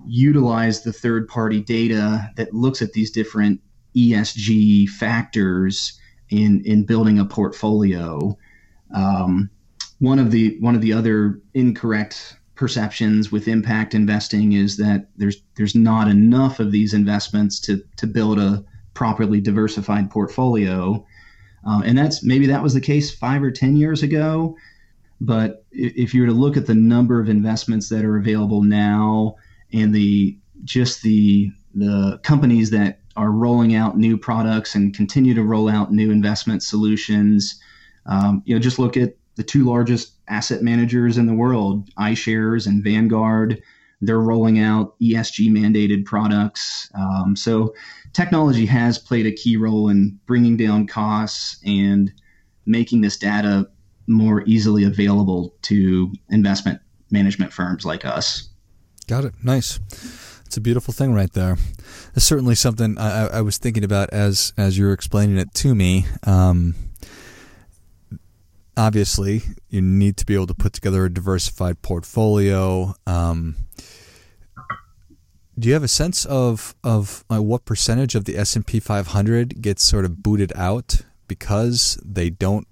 utilize 0.07 0.83
the 0.83 0.93
third 0.93 1.27
party 1.27 1.61
data 1.61 2.29
that 2.35 2.53
looks 2.53 2.81
at 2.81 2.93
these 2.93 3.11
different 3.11 3.61
ESG 3.95 4.89
factors 4.89 5.99
in 6.29 6.61
in 6.65 6.85
building 6.85 7.19
a 7.19 7.25
portfolio. 7.25 8.37
Um, 8.93 9.49
one 9.99 10.19
of 10.19 10.31
the 10.31 10.57
one 10.59 10.75
of 10.75 10.81
the 10.81 10.93
other 10.93 11.39
incorrect 11.53 12.37
perceptions 12.55 13.31
with 13.31 13.47
impact 13.47 13.93
investing 13.93 14.53
is 14.53 14.77
that 14.77 15.07
there's 15.17 15.37
there's 15.55 15.75
not 15.75 16.07
enough 16.07 16.59
of 16.59 16.71
these 16.71 16.93
investments 16.93 17.59
to 17.61 17.83
to 17.97 18.07
build 18.07 18.39
a 18.39 18.63
properly 18.93 19.41
diversified 19.41 20.09
portfolio, 20.09 21.05
uh, 21.67 21.81
and 21.85 21.97
that's 21.97 22.23
maybe 22.23 22.45
that 22.47 22.63
was 22.63 22.73
the 22.73 22.81
case 22.81 23.13
five 23.13 23.43
or 23.43 23.51
ten 23.51 23.75
years 23.75 24.03
ago. 24.03 24.55
But 25.21 25.65
if 25.71 26.13
you 26.13 26.21
were 26.21 26.27
to 26.27 26.33
look 26.33 26.57
at 26.57 26.65
the 26.65 26.75
number 26.75 27.21
of 27.21 27.29
investments 27.29 27.87
that 27.89 28.03
are 28.03 28.17
available 28.17 28.61
now 28.61 29.35
and 29.73 29.93
the 29.93 30.37
just 30.63 31.01
the 31.01 31.51
the 31.73 32.19
companies 32.23 32.69
that 32.71 32.99
are 33.17 33.31
rolling 33.31 33.75
out 33.75 33.97
new 33.97 34.17
products 34.17 34.75
and 34.75 34.93
continue 34.95 35.33
to 35.33 35.43
roll 35.43 35.69
out 35.69 35.91
new 35.91 36.11
investment 36.11 36.63
solutions, 36.63 37.59
um, 38.05 38.41
you 38.45 38.53
know, 38.53 38.59
just 38.59 38.79
look 38.79 38.97
at 38.97 39.15
the 39.35 39.43
two 39.43 39.63
largest 39.63 40.13
asset 40.27 40.61
managers 40.61 41.17
in 41.17 41.25
the 41.25 41.33
world, 41.33 41.89
iShares 41.95 42.67
and 42.67 42.83
Vanguard. 42.83 43.61
They're 44.01 44.19
rolling 44.19 44.59
out 44.59 44.99
ESG 44.99 45.49
mandated 45.49 46.05
products. 46.05 46.89
Um, 46.93 47.35
so 47.35 47.73
technology 48.13 48.65
has 48.65 48.97
played 48.97 49.25
a 49.25 49.31
key 49.31 49.57
role 49.57 49.89
in 49.89 50.19
bringing 50.25 50.57
down 50.57 50.87
costs 50.87 51.59
and 51.65 52.11
making 52.65 53.01
this 53.01 53.17
data 53.17 53.69
more 54.07 54.43
easily 54.45 54.83
available 54.83 55.55
to 55.63 56.13
investment 56.29 56.79
management 57.11 57.53
firms 57.53 57.85
like 57.85 58.05
us. 58.05 58.49
Got 59.07 59.25
it. 59.25 59.33
Nice. 59.43 59.79
It's 60.45 60.57
a 60.57 60.61
beautiful 60.61 60.93
thing 60.93 61.13
right 61.13 61.31
there. 61.33 61.57
It's 62.15 62.25
certainly 62.25 62.55
something 62.55 62.97
I, 62.97 63.27
I 63.27 63.41
was 63.41 63.57
thinking 63.57 63.83
about 63.83 64.09
as 64.11 64.53
as 64.57 64.77
you 64.77 64.85
were 64.85 64.93
explaining 64.93 65.37
it 65.37 65.53
to 65.55 65.75
me. 65.75 66.05
Um, 66.23 66.75
obviously, 68.77 69.41
you 69.69 69.81
need 69.81 70.17
to 70.17 70.25
be 70.25 70.33
able 70.33 70.47
to 70.47 70.53
put 70.53 70.73
together 70.73 71.05
a 71.05 71.13
diversified 71.13 71.81
portfolio. 71.81 72.93
Um, 73.05 73.55
do 75.57 75.67
you 75.67 75.73
have 75.73 75.83
a 75.83 75.89
sense 75.89 76.25
of 76.25 76.75
of 76.83 77.23
uh, 77.31 77.41
what 77.41 77.65
percentage 77.65 78.15
of 78.15 78.25
the 78.25 78.37
S 78.37 78.55
and 78.55 78.65
P 78.65 78.79
500 78.79 79.61
gets 79.61 79.83
sort 79.83 80.05
of 80.05 80.21
booted 80.21 80.51
out 80.55 81.01
because 81.27 81.99
they 82.03 82.29
don't 82.29 82.67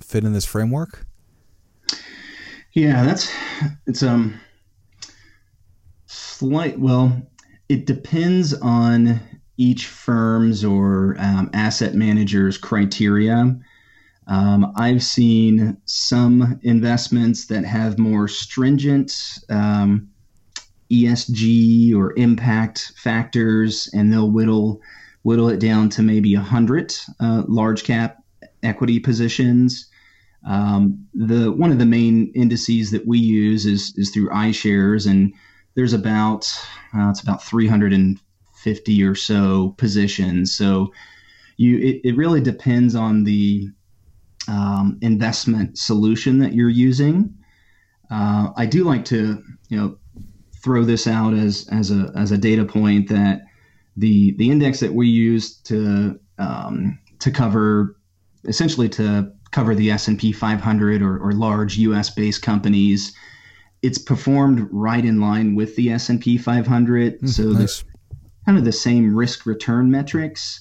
fit 0.00 0.24
in 0.24 0.32
this 0.32 0.44
framework? 0.44 1.06
Yeah, 2.72 3.04
that's 3.04 3.30
it's 3.86 4.02
um 4.02 4.40
slight. 6.42 6.76
Well, 6.76 7.22
it 7.68 7.86
depends 7.86 8.52
on 8.52 9.20
each 9.58 9.86
firm's 9.86 10.64
or 10.64 11.14
um, 11.20 11.48
asset 11.52 11.94
manager's 11.94 12.58
criteria. 12.58 13.56
Um, 14.26 14.72
I've 14.74 15.04
seen 15.04 15.76
some 15.84 16.58
investments 16.64 17.46
that 17.46 17.64
have 17.64 17.96
more 17.96 18.26
stringent 18.26 19.38
um, 19.50 20.08
ESG 20.90 21.94
or 21.94 22.12
impact 22.16 22.90
factors, 22.96 23.88
and 23.92 24.12
they'll 24.12 24.32
whittle 24.32 24.80
whittle 25.22 25.48
it 25.48 25.60
down 25.60 25.90
to 25.90 26.02
maybe 26.02 26.34
a 26.34 26.40
hundred 26.40 26.92
uh, 27.20 27.44
large 27.46 27.84
cap 27.84 28.16
equity 28.64 28.98
positions. 28.98 29.88
Um, 30.44 31.06
the 31.14 31.52
one 31.52 31.70
of 31.70 31.78
the 31.78 31.86
main 31.86 32.32
indices 32.34 32.90
that 32.90 33.06
we 33.06 33.20
use 33.20 33.64
is 33.64 33.94
is 33.96 34.10
through 34.10 34.30
iShares, 34.30 35.08
and 35.08 35.32
there's 35.74 35.92
about 35.92 36.46
uh, 36.94 37.10
it's 37.10 37.22
about 37.22 37.42
350 37.42 39.02
or 39.02 39.14
so 39.14 39.74
positions. 39.78 40.54
So 40.54 40.92
you 41.56 41.78
it, 41.78 42.00
it 42.04 42.16
really 42.16 42.40
depends 42.40 42.94
on 42.94 43.24
the 43.24 43.68
um, 44.48 44.98
investment 45.00 45.78
solution 45.78 46.38
that 46.38 46.52
you're 46.52 46.68
using. 46.68 47.34
Uh, 48.10 48.50
I 48.56 48.66
do 48.66 48.84
like 48.84 49.04
to 49.06 49.42
you 49.68 49.76
know 49.76 49.98
throw 50.62 50.84
this 50.84 51.06
out 51.06 51.34
as 51.34 51.68
as 51.70 51.90
a 51.90 52.12
as 52.16 52.30
a 52.30 52.38
data 52.38 52.64
point 52.64 53.08
that 53.08 53.42
the 53.96 54.32
the 54.36 54.50
index 54.50 54.80
that 54.80 54.92
we 54.92 55.08
use 55.08 55.56
to 55.62 56.18
um, 56.38 56.98
to 57.20 57.30
cover 57.30 57.96
essentially 58.44 58.88
to 58.88 59.32
cover 59.52 59.74
the 59.74 59.90
S&P 59.90 60.32
500 60.32 61.02
or, 61.02 61.18
or 61.18 61.32
large 61.32 61.76
US 61.76 62.10
based 62.10 62.42
companies 62.42 63.14
it's 63.82 63.98
performed 63.98 64.68
right 64.70 65.04
in 65.04 65.20
line 65.20 65.54
with 65.54 65.74
the 65.76 65.90
S&P 65.90 66.38
500 66.38 67.20
mm, 67.20 67.28
so 67.28 67.44
nice. 67.44 67.84
kind 68.46 68.58
of 68.58 68.64
the 68.64 68.72
same 68.72 69.14
risk 69.14 69.46
return 69.46 69.90
metrics 69.90 70.60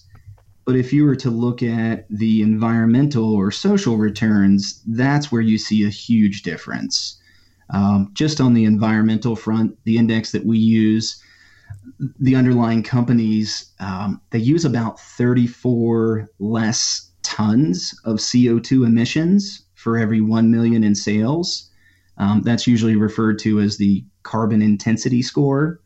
but 0.65 0.75
if 0.75 0.93
you 0.93 1.05
were 1.05 1.15
to 1.15 1.29
look 1.29 1.63
at 1.63 2.07
the 2.09 2.41
environmental 2.41 3.33
or 3.33 3.51
social 3.51 3.97
returns 3.97 4.81
that's 4.87 5.31
where 5.31 5.41
you 5.41 5.57
see 5.57 5.85
a 5.85 5.89
huge 5.89 6.43
difference 6.43 7.17
um, 7.69 8.09
just 8.13 8.41
on 8.41 8.53
the 8.53 8.65
environmental 8.65 9.35
front 9.35 9.77
the 9.85 9.97
index 9.97 10.31
that 10.31 10.45
we 10.45 10.57
use 10.57 11.21
the 12.19 12.35
underlying 12.35 12.83
companies 12.83 13.71
um, 13.79 14.21
they 14.31 14.39
use 14.39 14.65
about 14.65 14.99
34 14.99 16.29
less 16.39 17.11
tons 17.23 17.97
of 18.03 18.17
CO2 18.17 18.85
emissions 18.85 19.63
for 19.75 19.97
every 19.97 20.21
1 20.21 20.51
million 20.51 20.83
in 20.83 20.95
sales. 20.95 21.70
Um, 22.17 22.41
that's 22.41 22.67
usually 22.67 22.95
referred 22.95 23.39
to 23.39 23.59
as 23.59 23.77
the 23.77 24.03
carbon 24.23 24.61
intensity 24.61 25.21
score. 25.21 25.79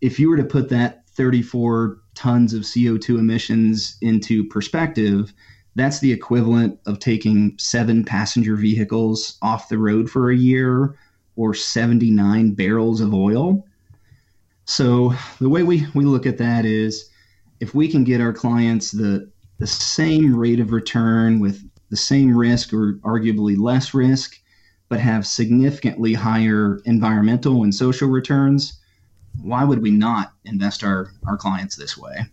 If 0.00 0.18
you 0.18 0.28
were 0.28 0.36
to 0.36 0.44
put 0.44 0.68
that 0.70 1.08
34 1.10 1.98
tons 2.14 2.52
of 2.52 2.62
CO2 2.62 3.18
emissions 3.18 3.96
into 4.00 4.44
perspective, 4.44 5.32
that's 5.74 6.00
the 6.00 6.12
equivalent 6.12 6.78
of 6.86 6.98
taking 6.98 7.54
seven 7.58 8.04
passenger 8.04 8.56
vehicles 8.56 9.38
off 9.42 9.68
the 9.68 9.78
road 9.78 10.10
for 10.10 10.30
a 10.30 10.36
year 10.36 10.98
or 11.36 11.54
79 11.54 12.54
barrels 12.54 13.00
of 13.00 13.14
oil. 13.14 13.64
So 14.64 15.14
the 15.38 15.48
way 15.48 15.62
we, 15.62 15.86
we 15.94 16.04
look 16.04 16.26
at 16.26 16.38
that 16.38 16.64
is 16.64 17.08
if 17.60 17.74
we 17.74 17.88
can 17.88 18.04
get 18.04 18.20
our 18.20 18.32
clients 18.32 18.90
the 18.90 19.30
the 19.58 19.66
same 19.66 20.36
rate 20.36 20.60
of 20.60 20.72
return 20.72 21.40
with 21.40 21.62
the 21.88 21.96
same 21.96 22.36
risk 22.36 22.72
or 22.72 22.94
arguably 23.04 23.58
less 23.58 23.94
risk, 23.94 24.38
but 24.88 25.00
have 25.00 25.26
significantly 25.26 26.14
higher 26.14 26.80
environmental 26.84 27.62
and 27.64 27.74
social 27.74 28.08
returns, 28.08 28.78
why 29.42 29.64
would 29.64 29.82
we 29.82 29.90
not 29.90 30.32
invest 30.44 30.84
our, 30.84 31.12
our 31.26 31.36
clients 31.36 31.76
this 31.76 31.96
way? 31.96 32.26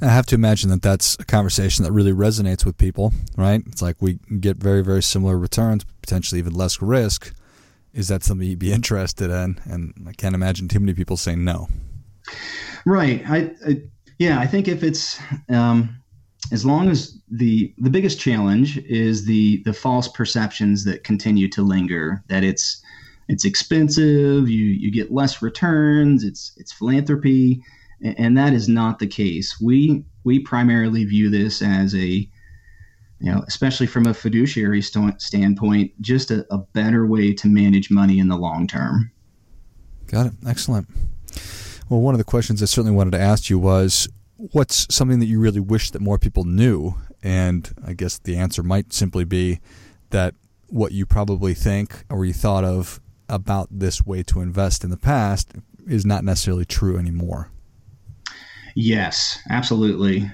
I 0.00 0.06
have 0.06 0.26
to 0.26 0.34
imagine 0.34 0.70
that 0.70 0.82
that's 0.82 1.16
a 1.20 1.24
conversation 1.24 1.84
that 1.84 1.92
really 1.92 2.12
resonates 2.12 2.64
with 2.64 2.78
people, 2.78 3.12
right? 3.36 3.62
It's 3.66 3.82
like 3.82 3.96
we 4.00 4.18
get 4.40 4.56
very, 4.56 4.82
very 4.82 5.02
similar 5.02 5.36
returns, 5.36 5.84
potentially 6.02 6.38
even 6.38 6.54
less 6.54 6.80
risk. 6.80 7.34
Is 7.92 8.08
that 8.08 8.22
something 8.22 8.46
you'd 8.46 8.58
be 8.58 8.72
interested 8.72 9.30
in? 9.30 9.60
And 9.64 10.06
I 10.08 10.12
can't 10.12 10.34
imagine 10.34 10.68
too 10.68 10.80
many 10.80 10.94
people 10.94 11.16
saying 11.16 11.44
no. 11.44 11.68
Right. 12.86 13.22
I, 13.28 13.50
I 13.66 13.82
yeah, 14.18 14.38
I 14.38 14.46
think 14.46 14.68
if 14.68 14.82
it's 14.82 15.18
um, 15.48 15.96
as 16.52 16.64
long 16.64 16.88
as 16.88 17.18
the 17.30 17.72
the 17.78 17.90
biggest 17.90 18.18
challenge 18.18 18.78
is 18.78 19.26
the 19.26 19.62
the 19.64 19.72
false 19.72 20.08
perceptions 20.08 20.84
that 20.84 21.04
continue 21.04 21.48
to 21.48 21.62
linger 21.62 22.22
that 22.28 22.42
it's 22.42 22.82
it's 23.28 23.44
expensive 23.44 24.48
you 24.48 24.64
you 24.64 24.90
get 24.90 25.12
less 25.12 25.42
returns 25.42 26.24
it's 26.24 26.52
it's 26.56 26.72
philanthropy 26.72 27.62
and 28.02 28.36
that 28.36 28.52
is 28.52 28.68
not 28.68 28.98
the 28.98 29.06
case. 29.06 29.60
We 29.60 30.04
we 30.24 30.40
primarily 30.40 31.04
view 31.04 31.30
this 31.30 31.62
as 31.62 31.94
a 31.94 32.28
you 33.18 33.30
know 33.30 33.42
especially 33.46 33.86
from 33.86 34.06
a 34.06 34.14
fiduciary 34.14 34.82
st- 34.82 35.20
standpoint 35.20 35.92
just 36.00 36.30
a, 36.30 36.46
a 36.52 36.58
better 36.58 37.06
way 37.06 37.32
to 37.34 37.48
manage 37.48 37.90
money 37.90 38.18
in 38.18 38.28
the 38.28 38.36
long 38.36 38.66
term. 38.66 39.10
Got 40.06 40.26
it. 40.26 40.32
Excellent. 40.46 40.88
Well 41.88 42.00
one 42.00 42.14
of 42.14 42.18
the 42.18 42.24
questions 42.24 42.62
i 42.62 42.66
certainly 42.66 42.96
wanted 42.96 43.12
to 43.12 43.20
ask 43.20 43.50
you 43.50 43.58
was 43.58 44.08
what's 44.52 44.86
something 44.94 45.20
that 45.20 45.26
you 45.26 45.38
really 45.38 45.60
wish 45.60 45.90
that 45.90 46.00
more 46.00 46.18
people 46.18 46.44
knew? 46.44 46.94
And 47.22 47.70
I 47.84 47.92
guess 47.92 48.18
the 48.18 48.36
answer 48.36 48.62
might 48.62 48.92
simply 48.92 49.24
be 49.24 49.60
that 50.10 50.34
what 50.68 50.92
you 50.92 51.04
probably 51.04 51.54
think 51.54 52.04
or 52.08 52.24
you 52.24 52.32
thought 52.32 52.64
of 52.64 53.00
about 53.28 53.68
this 53.70 54.04
way 54.04 54.22
to 54.24 54.40
invest 54.40 54.82
in 54.82 54.90
the 54.90 54.96
past 54.96 55.52
is 55.86 56.06
not 56.06 56.24
necessarily 56.24 56.64
true 56.64 56.98
anymore. 56.98 57.50
Yes, 58.74 59.38
absolutely. 59.50 60.30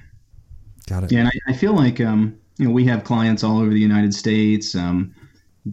Got 0.86 1.04
it. 1.04 1.12
Yeah, 1.12 1.20
and 1.20 1.28
I, 1.28 1.50
I 1.50 1.52
feel 1.52 1.74
like 1.74 2.00
um, 2.00 2.38
you 2.58 2.66
know 2.66 2.70
we 2.70 2.84
have 2.84 3.04
clients 3.04 3.42
all 3.42 3.58
over 3.58 3.70
the 3.70 3.80
United 3.80 4.14
States, 4.14 4.74
um, 4.74 5.14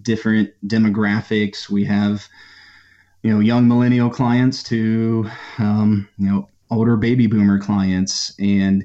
different 0.02 0.52
demographics. 0.68 1.70
We 1.70 1.86
have 1.86 2.28
you 3.22 3.32
know 3.32 3.40
young 3.40 3.68
millennial 3.68 4.10
clients 4.10 4.64
to 4.64 5.30
um, 5.60 6.08
you 6.18 6.30
know 6.30 6.50
older 6.74 6.98
baby 6.98 7.28
boomer 7.28 7.60
clients. 7.60 8.34
And 8.40 8.84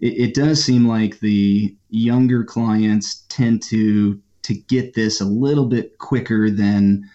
it, 0.00 0.28
it 0.28 0.34
does 0.34 0.62
seem 0.62 0.86
like 0.86 1.20
the 1.20 1.74
younger 1.90 2.44
clients 2.44 3.24
tend 3.28 3.62
to 3.64 4.20
to 4.42 4.54
get 4.54 4.92
this 4.92 5.22
a 5.22 5.24
little 5.24 5.64
bit 5.64 5.96
quicker 5.98 6.50
than 6.50 7.08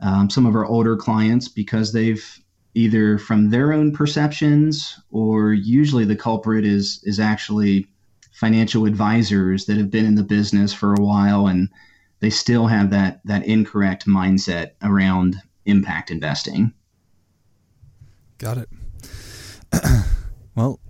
um, 0.00 0.28
some 0.28 0.46
of 0.46 0.56
our 0.56 0.66
older 0.66 0.96
clients 0.96 1.48
because 1.48 1.92
they've 1.92 2.40
either 2.74 3.18
from 3.18 3.50
their 3.50 3.72
own 3.72 3.92
perceptions 3.92 4.98
or 5.10 5.52
usually 5.52 6.04
the 6.04 6.16
culprit 6.16 6.64
is 6.64 7.00
is 7.04 7.20
actually 7.20 7.86
financial 8.32 8.86
advisors 8.86 9.66
that 9.66 9.76
have 9.76 9.90
been 9.90 10.04
in 10.04 10.16
the 10.16 10.22
business 10.22 10.72
for 10.72 10.94
a 10.94 11.00
while 11.00 11.46
and 11.46 11.68
they 12.20 12.30
still 12.30 12.66
have 12.66 12.90
that 12.90 13.20
that 13.24 13.44
incorrect 13.46 14.06
mindset 14.06 14.72
around 14.82 15.36
impact 15.66 16.10
investing. 16.10 16.72
Got 18.38 18.58
it. 18.58 18.68
well, 20.54 20.80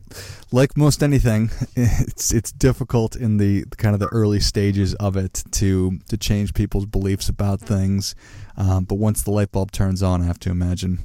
like 0.50 0.76
most 0.76 1.02
anything, 1.02 1.50
it's 1.76 2.32
it's 2.32 2.52
difficult 2.52 3.16
in 3.16 3.38
the 3.38 3.64
kind 3.78 3.94
of 3.94 4.00
the 4.00 4.08
early 4.08 4.40
stages 4.40 4.94
of 4.96 5.16
it 5.16 5.42
to 5.52 5.98
to 6.08 6.16
change 6.16 6.54
people's 6.54 6.86
beliefs 6.86 7.28
about 7.28 7.60
things. 7.60 8.14
Um, 8.56 8.84
but 8.84 8.96
once 8.96 9.22
the 9.22 9.30
light 9.30 9.50
bulb 9.50 9.72
turns 9.72 10.02
on, 10.02 10.22
I 10.22 10.26
have 10.26 10.38
to 10.40 10.50
imagine, 10.50 10.98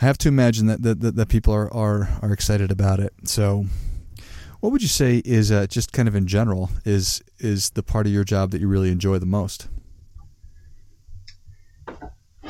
I 0.00 0.06
have 0.06 0.18
to 0.18 0.28
imagine 0.28 0.66
that 0.66 0.82
that, 0.82 1.00
that, 1.00 1.16
that 1.16 1.28
people 1.28 1.52
are, 1.52 1.72
are 1.72 2.08
are 2.22 2.32
excited 2.32 2.70
about 2.70 3.00
it. 3.00 3.12
So, 3.24 3.66
what 4.60 4.72
would 4.72 4.82
you 4.82 4.88
say 4.88 5.20
is 5.24 5.52
uh, 5.52 5.66
just 5.66 5.92
kind 5.92 6.08
of 6.08 6.14
in 6.14 6.26
general 6.26 6.70
is 6.84 7.22
is 7.38 7.70
the 7.70 7.82
part 7.82 8.06
of 8.06 8.12
your 8.12 8.24
job 8.24 8.50
that 8.52 8.60
you 8.60 8.68
really 8.68 8.90
enjoy 8.90 9.18
the 9.18 9.26
most? 9.26 9.68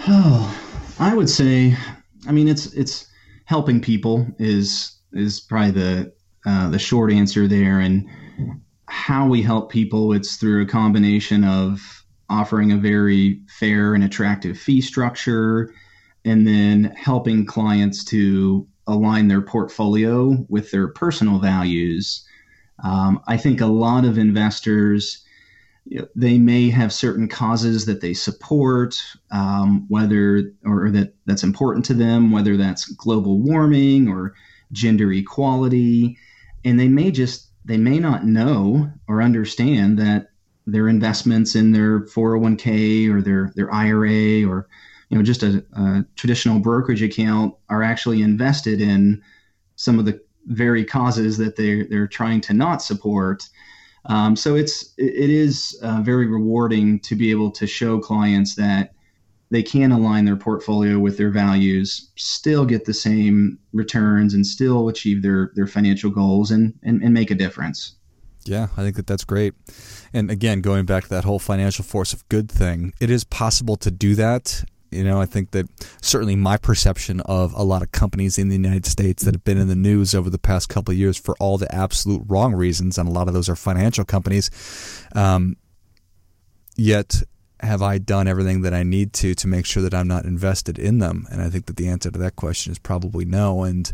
Oh, 0.07 0.61
I 1.01 1.13
would 1.13 1.29
say, 1.29 1.77
I 2.29 2.33
mean, 2.33 2.47
it's 2.47 2.73
it's 2.75 3.09
helping 3.45 3.81
people 3.81 4.27
is 4.39 4.97
is 5.13 5.41
probably 5.41 5.71
the 5.71 6.13
uh, 6.47 6.69
the 6.71 6.79
short 6.79 7.13
answer 7.13 7.47
there. 7.47 7.81
And 7.81 8.07
how 8.87 9.27
we 9.27 9.43
help 9.43 9.71
people, 9.71 10.13
it's 10.13 10.37
through 10.37 10.63
a 10.63 10.67
combination 10.69 11.45
of 11.45 12.05
offering 12.29 12.73
a 12.73 12.77
very 12.77 13.41
fair 13.49 13.95
and 13.95 14.05
attractive 14.05 14.59
fee 14.59 14.81
structure, 14.81 15.73
and 16.25 16.47
then 16.47 16.95
helping 16.97 17.47
clients 17.47 18.05
to 18.05 18.67
align 18.87 19.29
their 19.29 19.41
portfolio 19.41 20.37
with 20.49 20.71
their 20.71 20.89
personal 20.89 21.39
values. 21.39 22.27
Um, 22.83 23.21
I 23.27 23.37
think 23.37 23.61
a 23.61 23.67
lot 23.67 24.05
of 24.05 24.19
investors 24.19 25.24
they 26.15 26.39
may 26.39 26.71
have 26.71 26.93
certain 26.93 27.29
causes 27.29 27.87
that 27.87 28.01
they 28.01 28.15
support, 28.15 29.01
um, 29.31 29.87
whether 29.89 30.53
or 30.65 30.91
that 30.91 31.15
that's 31.27 31.43
important 31.43 31.85
to 31.87 31.95
them, 31.95 32.31
whether 32.31 32.57
that's 32.57 32.87
global 32.87 33.41
warming 33.41 34.09
or 34.09 34.35
gender 34.73 35.13
equality, 35.13 36.17
and 36.65 36.81
they 36.81 36.89
may 36.89 37.11
just 37.11 37.49
they 37.65 37.77
may 37.77 37.99
not 37.99 38.27
know 38.27 38.91
or 39.09 39.23
understand 39.23 39.99
that 39.99 40.29
their 40.67 40.89
investments 40.89 41.55
in 41.55 41.73
their 41.73 42.01
401k 42.01 43.11
or 43.11 43.21
their 43.21 43.53
their 43.55 43.73
IRA 43.73 44.49
or 44.49 44.69
you 45.11 45.17
know 45.19 45.23
just 45.23 45.43
a, 45.43 45.65
a 45.75 46.05
traditional 46.17 46.59
brokerage 46.59 47.03
account 47.03 47.55
are 47.69 47.83
actually 47.83 48.23
invested 48.23 48.81
in 48.81 49.23
some 49.77 49.99
of 49.99 50.07
the 50.07 50.21
very 50.47 50.85
causes 50.85 51.37
that 51.39 51.57
they 51.57 51.83
they're 51.85 52.09
trying 52.09 52.41
to 52.43 52.55
not 52.55 52.83
support. 52.83 53.49
Um, 54.07 54.37
so 54.37 54.55
it's 54.55 54.93
it 54.99 55.31
is 55.31 55.79
uh, 55.83 56.01
very 56.03 56.27
rewarding 56.27 57.01
to 57.01 57.15
be 57.15 57.31
able 57.31 57.51
to 57.53 57.67
show 57.67 57.99
clients 57.99 58.55
that 58.57 58.93
they 59.51 59.63
can 59.63 59.93
align 59.93 60.25
their 60.25 60.37
portfolio 60.37 60.99
with 60.99 61.17
their 61.17 61.31
values, 61.31 62.11
still 62.17 62.65
get 62.65 62.85
the 62.85 62.95
same 62.95 63.59
returns, 63.73 64.35
and 64.35 64.47
still 64.47 64.89
achieve 64.89 65.23
their 65.23 65.53
their 65.55 65.67
financial 65.67 66.11
goals 66.11 66.51
and 66.51 66.75
and, 66.83 67.03
and 67.03 67.15
make 67.15 67.31
a 67.31 67.35
difference. 67.35 67.95
Yeah, 68.45 68.69
I 68.77 68.83
think 68.83 68.97
that 68.97 69.07
that's 69.07 69.25
great. 69.25 69.55
And 70.13 70.31
again, 70.31 70.61
going 70.61 70.85
back 70.85 71.05
to 71.05 71.09
that 71.11 71.25
whole 71.25 71.39
financial 71.39 71.85
force 71.85 72.13
of 72.13 72.29
good 72.29 72.51
thing, 72.51 72.93
it 73.01 73.09
is 73.11 73.25
possible 73.25 73.77
to 73.77 73.91
do 73.91 74.15
that. 74.17 74.65
You 74.95 75.05
know, 75.05 75.21
I 75.21 75.27
think 75.27 75.51
that 75.51 75.67
certainly 76.01 76.37
my 76.37 76.57
perception 76.57 77.21
of 77.21 77.53
a 77.55 77.63
lot 77.63 77.83
of 77.83 77.93
companies 77.93 78.39
in 78.39 78.49
the 78.49 78.57
United 78.57 78.87
States 78.87 79.25
that 79.25 79.35
have 79.35 79.45
been 79.45 79.59
in 79.59 79.69
the 79.69 79.77
news 79.77 80.15
over 80.15 80.31
the 80.31 80.39
past 80.39 80.69
couple 80.69 80.93
of 80.93 80.99
years 80.99 81.17
for 81.17 81.35
all 81.39 81.59
the 81.59 81.73
absolute 81.75 82.23
wrong 82.27 82.55
reasons, 82.55 82.99
and 82.99 83.09
a 83.09 83.13
lot 83.13 83.29
of 83.29 83.35
those 83.35 83.49
are 83.49 83.57
financial 83.57 84.05
companies. 84.05 84.51
Um, 85.15 85.57
yet 86.77 87.23
have 87.61 87.83
I 87.83 87.99
done 87.99 88.29
everything 88.29 88.63
that 88.63 88.75
I 88.75 88.83
need 88.83 89.13
to 89.15 89.35
to 89.35 89.49
make 89.49 89.67
sure 89.67 89.83
that 89.83 89.95
I'm 89.95 90.09
not 90.09 90.25
invested 90.25 90.79
in 90.79 90.99
them? 90.99 91.27
And 91.31 91.41
I 91.41 91.49
think 91.49 91.67
that 91.67 91.77
the 91.77 91.89
answer 91.89 92.11
to 92.11 92.19
that 92.19 92.37
question 92.37 92.73
is 92.73 92.79
probably 92.79 93.25
no. 93.25 93.63
And 93.63 93.93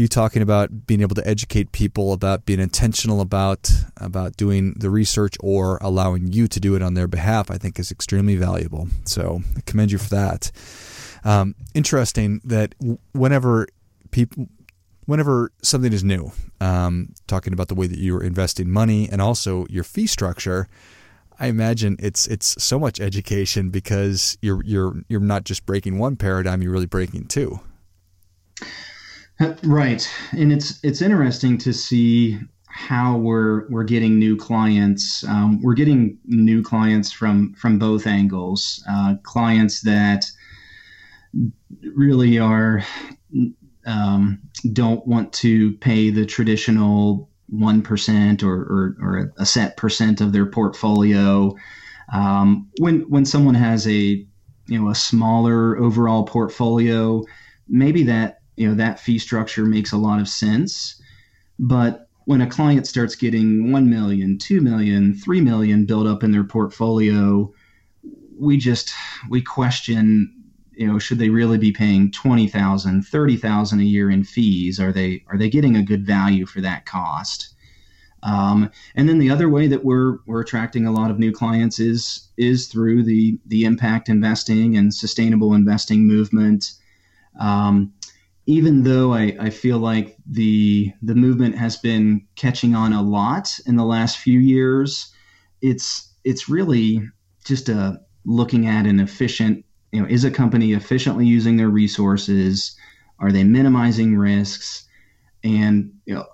you 0.00 0.08
talking 0.08 0.40
about 0.40 0.86
being 0.86 1.02
able 1.02 1.14
to 1.14 1.26
educate 1.28 1.72
people 1.72 2.12
about 2.14 2.46
being 2.46 2.58
intentional 2.58 3.20
about 3.20 3.70
about 3.98 4.36
doing 4.36 4.72
the 4.78 4.88
research 4.88 5.36
or 5.40 5.78
allowing 5.82 6.32
you 6.32 6.48
to 6.48 6.58
do 6.58 6.74
it 6.74 6.82
on 6.82 6.94
their 6.94 7.06
behalf, 7.06 7.50
I 7.50 7.58
think 7.58 7.78
is 7.78 7.90
extremely 7.90 8.34
valuable. 8.34 8.88
So 9.04 9.42
I 9.56 9.60
commend 9.60 9.92
you 9.92 9.98
for 9.98 10.08
that. 10.08 10.50
Um, 11.22 11.54
interesting 11.74 12.40
that 12.44 12.74
whenever 13.12 13.68
people 14.10 14.48
whenever 15.04 15.52
something 15.62 15.92
is 15.92 16.02
new, 16.02 16.32
um, 16.60 17.12
talking 17.26 17.52
about 17.52 17.68
the 17.68 17.74
way 17.74 17.86
that 17.86 17.98
you're 17.98 18.22
investing 18.22 18.70
money 18.70 19.08
and 19.10 19.20
also 19.20 19.66
your 19.68 19.84
fee 19.84 20.06
structure, 20.06 20.66
I 21.38 21.48
imagine 21.48 21.96
it's 21.98 22.26
it's 22.26 22.62
so 22.62 22.78
much 22.78 23.00
education 23.00 23.68
because 23.68 24.38
you're 24.40 24.64
you're 24.64 24.94
you're 25.08 25.20
not 25.20 25.44
just 25.44 25.66
breaking 25.66 25.98
one 25.98 26.16
paradigm, 26.16 26.62
you're 26.62 26.72
really 26.72 26.86
breaking 26.86 27.26
two. 27.26 27.60
Right, 29.62 30.06
and 30.32 30.52
it's 30.52 30.78
it's 30.82 31.00
interesting 31.00 31.56
to 31.58 31.72
see 31.72 32.38
how 32.66 33.16
we're 33.16 33.66
we're 33.70 33.84
getting 33.84 34.18
new 34.18 34.36
clients. 34.36 35.24
Um, 35.24 35.62
we're 35.62 35.74
getting 35.74 36.18
new 36.26 36.62
clients 36.62 37.10
from 37.10 37.54
from 37.54 37.78
both 37.78 38.06
angles. 38.06 38.84
Uh, 38.88 39.14
clients 39.22 39.80
that 39.80 40.26
really 41.94 42.38
are 42.38 42.84
um, 43.86 44.42
don't 44.74 45.06
want 45.06 45.32
to 45.34 45.72
pay 45.78 46.10
the 46.10 46.26
traditional 46.26 47.30
one 47.48 47.80
percent 47.80 48.42
or, 48.42 48.54
or, 48.54 48.96
or 49.00 49.32
a 49.38 49.46
set 49.46 49.78
percent 49.78 50.20
of 50.20 50.32
their 50.32 50.46
portfolio. 50.46 51.56
Um, 52.12 52.68
when 52.78 53.08
when 53.08 53.24
someone 53.24 53.54
has 53.54 53.86
a 53.86 53.92
you 54.66 54.78
know 54.78 54.90
a 54.90 54.94
smaller 54.94 55.78
overall 55.78 56.24
portfolio, 56.24 57.24
maybe 57.68 58.02
that 58.02 58.39
you 58.60 58.68
know 58.68 58.74
that 58.74 59.00
fee 59.00 59.18
structure 59.18 59.64
makes 59.64 59.90
a 59.90 59.96
lot 59.96 60.20
of 60.20 60.28
sense. 60.28 61.00
But 61.58 62.10
when 62.26 62.42
a 62.42 62.46
client 62.46 62.86
starts 62.86 63.14
getting 63.14 63.72
1 63.72 63.88
million, 63.88 64.36
2 64.36 64.60
million, 64.60 65.14
3 65.14 65.40
million 65.40 65.86
built 65.86 66.06
up 66.06 66.22
in 66.22 66.30
their 66.30 66.44
portfolio, 66.44 67.50
we 68.38 68.58
just 68.58 68.92
we 69.30 69.40
question 69.40 70.30
you 70.72 70.86
know 70.86 70.98
should 70.98 71.18
they 71.18 71.30
really 71.30 71.56
be 71.56 71.72
paying 71.72 72.10
20,000 72.10 73.02
30,000 73.02 73.80
a 73.80 73.82
year 73.82 74.10
in 74.10 74.24
fees? 74.24 74.78
Are 74.78 74.92
they 74.92 75.24
are 75.28 75.38
they 75.38 75.48
getting 75.48 75.76
a 75.76 75.82
good 75.82 76.04
value 76.04 76.44
for 76.44 76.60
that 76.60 76.84
cost? 76.84 77.54
Um, 78.22 78.70
and 78.94 79.08
then 79.08 79.18
the 79.18 79.30
other 79.30 79.48
way 79.48 79.68
that 79.68 79.86
we're 79.86 80.18
we're 80.26 80.42
attracting 80.42 80.86
a 80.86 80.92
lot 80.92 81.10
of 81.10 81.18
new 81.18 81.32
clients 81.32 81.80
is 81.80 82.28
is 82.36 82.66
through 82.66 83.04
the 83.04 83.38
the 83.46 83.64
impact 83.64 84.10
investing 84.10 84.76
and 84.76 84.92
sustainable 84.92 85.54
investing 85.54 86.06
movement. 86.06 86.72
Um, 87.38 87.94
even 88.46 88.82
though 88.82 89.12
I, 89.12 89.36
I 89.40 89.50
feel 89.50 89.78
like 89.78 90.16
the 90.28 90.92
the 91.02 91.14
movement 91.14 91.56
has 91.56 91.76
been 91.76 92.26
catching 92.36 92.74
on 92.74 92.92
a 92.92 93.02
lot 93.02 93.58
in 93.66 93.76
the 93.76 93.84
last 93.84 94.18
few 94.18 94.38
years, 94.38 95.12
it's 95.62 96.12
it's 96.24 96.48
really 96.48 97.02
just 97.44 97.68
a 97.68 98.00
looking 98.24 98.66
at 98.66 98.86
an 98.86 99.00
efficient 99.00 99.64
you 99.92 100.00
know, 100.00 100.08
is 100.08 100.24
a 100.24 100.30
company 100.30 100.72
efficiently 100.72 101.26
using 101.26 101.56
their 101.56 101.68
resources? 101.68 102.76
Are 103.18 103.32
they 103.32 103.44
minimizing 103.44 104.16
risks? 104.16 104.86
And 105.42 105.92
you 106.06 106.14
know, 106.14 106.26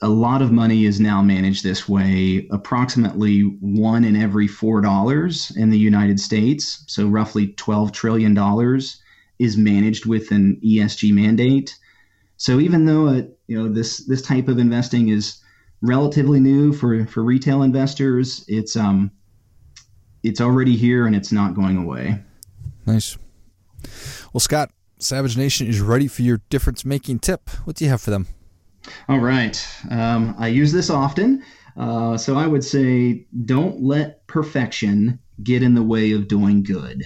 a 0.00 0.08
lot 0.08 0.42
of 0.42 0.52
money 0.52 0.84
is 0.84 1.00
now 1.00 1.22
managed 1.22 1.62
this 1.64 1.88
way. 1.88 2.46
Approximately 2.50 3.42
one 3.60 4.04
in 4.04 4.16
every 4.16 4.48
four 4.48 4.80
dollars 4.80 5.52
in 5.56 5.70
the 5.70 5.78
United 5.78 6.20
States, 6.20 6.84
so 6.88 7.06
roughly 7.06 7.48
twelve 7.48 7.92
trillion 7.92 8.34
dollars, 8.34 9.01
is 9.42 9.56
managed 9.56 10.06
with 10.06 10.30
an 10.30 10.60
ESG 10.64 11.12
mandate. 11.12 11.76
So 12.36 12.60
even 12.60 12.86
though 12.86 13.08
it, 13.08 13.38
you 13.46 13.60
know 13.60 13.72
this 13.72 14.06
this 14.06 14.22
type 14.22 14.48
of 14.48 14.58
investing 14.58 15.08
is 15.08 15.40
relatively 15.80 16.40
new 16.40 16.72
for 16.72 17.06
for 17.06 17.22
retail 17.22 17.62
investors, 17.62 18.44
it's 18.48 18.76
um 18.76 19.10
it's 20.22 20.40
already 20.40 20.76
here 20.76 21.06
and 21.06 21.16
it's 21.16 21.32
not 21.32 21.54
going 21.54 21.76
away. 21.76 22.22
Nice. 22.86 23.18
Well, 24.32 24.40
Scott, 24.40 24.70
Savage 24.98 25.36
Nation 25.36 25.66
is 25.66 25.80
ready 25.80 26.06
for 26.06 26.22
your 26.22 26.40
difference 26.48 26.84
making 26.84 27.18
tip. 27.18 27.50
What 27.64 27.76
do 27.76 27.84
you 27.84 27.90
have 27.90 28.00
for 28.00 28.10
them? 28.10 28.28
All 29.08 29.18
right. 29.18 29.64
Um, 29.90 30.34
I 30.38 30.48
use 30.48 30.72
this 30.72 30.90
often. 30.90 31.42
Uh, 31.76 32.16
so 32.16 32.36
I 32.36 32.46
would 32.46 32.64
say 32.64 33.26
don't 33.44 33.82
let 33.82 34.26
perfection 34.26 35.18
get 35.42 35.62
in 35.62 35.74
the 35.74 35.82
way 35.82 36.12
of 36.12 36.28
doing 36.28 36.62
good. 36.62 37.04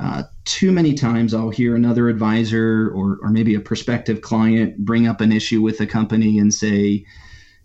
Uh, 0.00 0.22
too 0.44 0.72
many 0.72 0.94
times 0.94 1.34
I'll 1.34 1.50
hear 1.50 1.76
another 1.76 2.08
advisor 2.08 2.90
or, 2.94 3.18
or 3.22 3.30
maybe 3.30 3.54
a 3.54 3.60
prospective 3.60 4.22
client 4.22 4.78
bring 4.78 5.06
up 5.06 5.20
an 5.20 5.30
issue 5.30 5.60
with 5.60 5.80
a 5.80 5.86
company 5.86 6.38
and 6.38 6.52
say, 6.52 7.04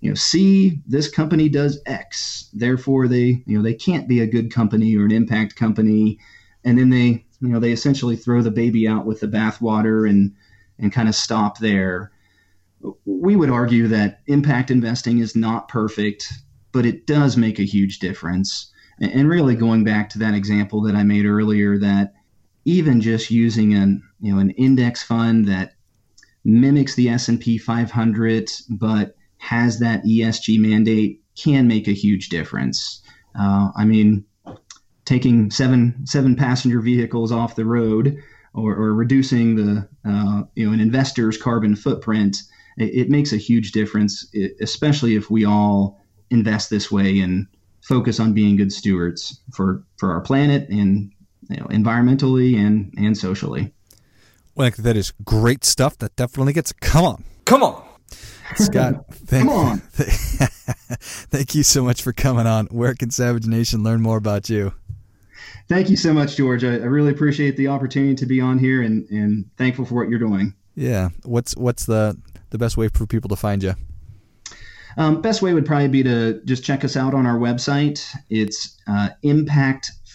you 0.02 0.10
know, 0.10 0.16
see, 0.16 0.82
this 0.86 1.10
company 1.10 1.48
does 1.48 1.80
X, 1.86 2.50
therefore 2.52 3.08
they, 3.08 3.42
you 3.46 3.58
know, 3.58 3.62
they 3.62 3.74
can't 3.74 4.08
be 4.08 4.20
a 4.20 4.28
good 4.28 4.52
company 4.52 4.98
or 4.98 5.06
an 5.06 5.12
impact 5.12 5.56
company 5.56 6.20
and 6.66 6.78
then 6.78 6.90
they 6.90 7.24
you 7.40 7.48
know 7.48 7.60
they 7.60 7.72
essentially 7.72 8.18
throw 8.18 8.42
the 8.42 8.52
baby 8.52 8.88
out 8.88 9.06
with 9.06 9.22
the 9.22 9.28
bathwater 9.28 10.10
and 10.10 10.34
and 10.80 10.92
kind 10.92 11.08
of 11.08 11.16
stop 11.16 11.60
there. 11.60 12.12
we 13.06 13.36
would 13.36 13.50
argue 13.50 13.88
that 13.88 14.20
impact 14.28 14.70
investing 14.70 15.20
is 15.20 15.36
not 15.36 15.70
perfect, 15.70 16.34
but 16.74 16.86
it 16.86 17.08
does 17.08 17.38
make 17.38 17.60
a 17.60 17.64
huge 17.64 18.00
difference. 18.00 18.72
And 19.00 19.30
really 19.30 19.56
going 19.56 19.86
back 19.86 20.10
to 20.10 20.20
that 20.20 20.34
example 20.34 20.82
that 20.82 20.96
I 20.96 21.04
made 21.04 21.26
earlier 21.26 21.80
that 21.80 22.14
even 22.66 23.00
just 23.00 23.32
using 23.32 23.74
an 23.74 24.04
you 24.20 24.34
know 24.34 24.40
an 24.40 24.50
index 24.52 25.04
fund 25.04 25.48
that 25.48 25.76
mimics 26.44 26.96
the 26.96 27.10
S&P 27.10 27.58
500 27.58 28.52
but 28.70 29.16
has 29.38 29.80
that 29.80 30.04
ESG 30.04 30.60
mandate 30.60 31.22
can 31.36 31.68
make 31.68 31.88
a 31.88 31.92
huge 31.92 32.30
difference. 32.30 33.02
Uh, 33.38 33.70
I 33.76 33.86
mean, 33.86 34.26
taking 35.06 35.52
seven 35.52 36.06
seven 36.06 36.36
passenger 36.36 36.82
vehicles 36.82 37.32
off 37.32 37.56
the 37.56 37.66
road 37.66 38.18
or, 38.54 38.74
or 38.74 38.94
reducing 38.94 39.56
the 39.56 39.88
uh, 40.06 40.44
you 40.56 40.66
know 40.66 40.74
an 40.74 40.80
investor's 40.80 41.38
carbon 41.38 41.76
footprint, 41.76 42.38
it, 42.78 42.96
it 42.96 43.10
makes 43.10 43.34
a 43.34 43.38
huge 43.38 43.72
difference, 43.72 44.34
especially 44.62 45.16
if 45.16 45.30
we 45.30 45.46
all 45.46 46.02
invest 46.32 46.70
this 46.70 46.92
way 46.92 47.20
and 47.20 47.48
focus 47.82 48.20
on 48.20 48.34
being 48.34 48.56
good 48.56 48.72
stewards 48.72 49.42
for 49.54 49.84
for 49.98 50.12
our 50.12 50.22
planet 50.22 50.68
and 50.70 51.12
you 51.50 51.58
know 51.58 51.66
environmentally 51.66 52.58
and 52.58 52.94
and 52.98 53.18
socially. 53.18 53.74
Well, 54.56 54.72
that 54.78 54.96
is 54.96 55.14
great 55.24 55.66
stuff. 55.66 55.98
That 55.98 56.16
definitely 56.16 56.54
gets 56.54 56.72
come 56.72 57.06
on, 57.06 57.24
come 57.46 57.64
on. 57.64 57.84
Scott, 58.56 59.06
thank, 59.12 59.50
come 59.50 59.58
on. 59.58 59.78
thank 59.90 61.56
you 61.56 61.64
so 61.64 61.84
much 61.84 62.02
for 62.04 62.14
coming 62.14 62.46
on. 62.46 62.68
Where 62.68 62.94
can 62.94 63.12
Savage 63.12 63.48
Nation 63.48 63.84
learn 63.84 64.02
more 64.02 64.18
about 64.18 64.50
you? 64.50 64.74
Thank 65.68 65.90
you 65.90 65.98
so 65.98 66.14
much, 66.14 66.38
George. 66.38 66.64
I, 66.64 66.74
I 66.74 66.86
really 66.86 67.12
appreciate 67.12 67.58
the 67.58 67.68
opportunity 67.68 68.16
to 68.16 68.26
be 68.26 68.40
on 68.40 68.60
here 68.60 68.84
and, 68.84 69.10
and 69.10 69.46
thankful 69.58 69.86
for 69.86 69.96
what 69.96 70.10
you're 70.10 70.20
doing. 70.20 70.54
Yeah. 70.76 71.10
What's 71.24 71.56
what's 71.56 71.86
the 71.86 72.18
the 72.52 72.58
best 72.58 72.78
way 72.78 72.88
for 72.90 73.08
people 73.08 73.30
to 73.30 73.36
find 73.36 73.64
you? 73.64 73.74
Um, 74.98 75.22
best 75.22 75.42
way 75.42 75.54
would 75.54 75.66
probably 75.66 75.90
be 75.90 76.04
to 76.04 76.42
just 76.46 76.64
check 76.64 76.86
us 76.86 76.96
out 76.96 77.14
on 77.14 77.26
our 77.26 77.38
website. 77.38 78.06
It's 78.30 78.78
uh, 78.88 79.10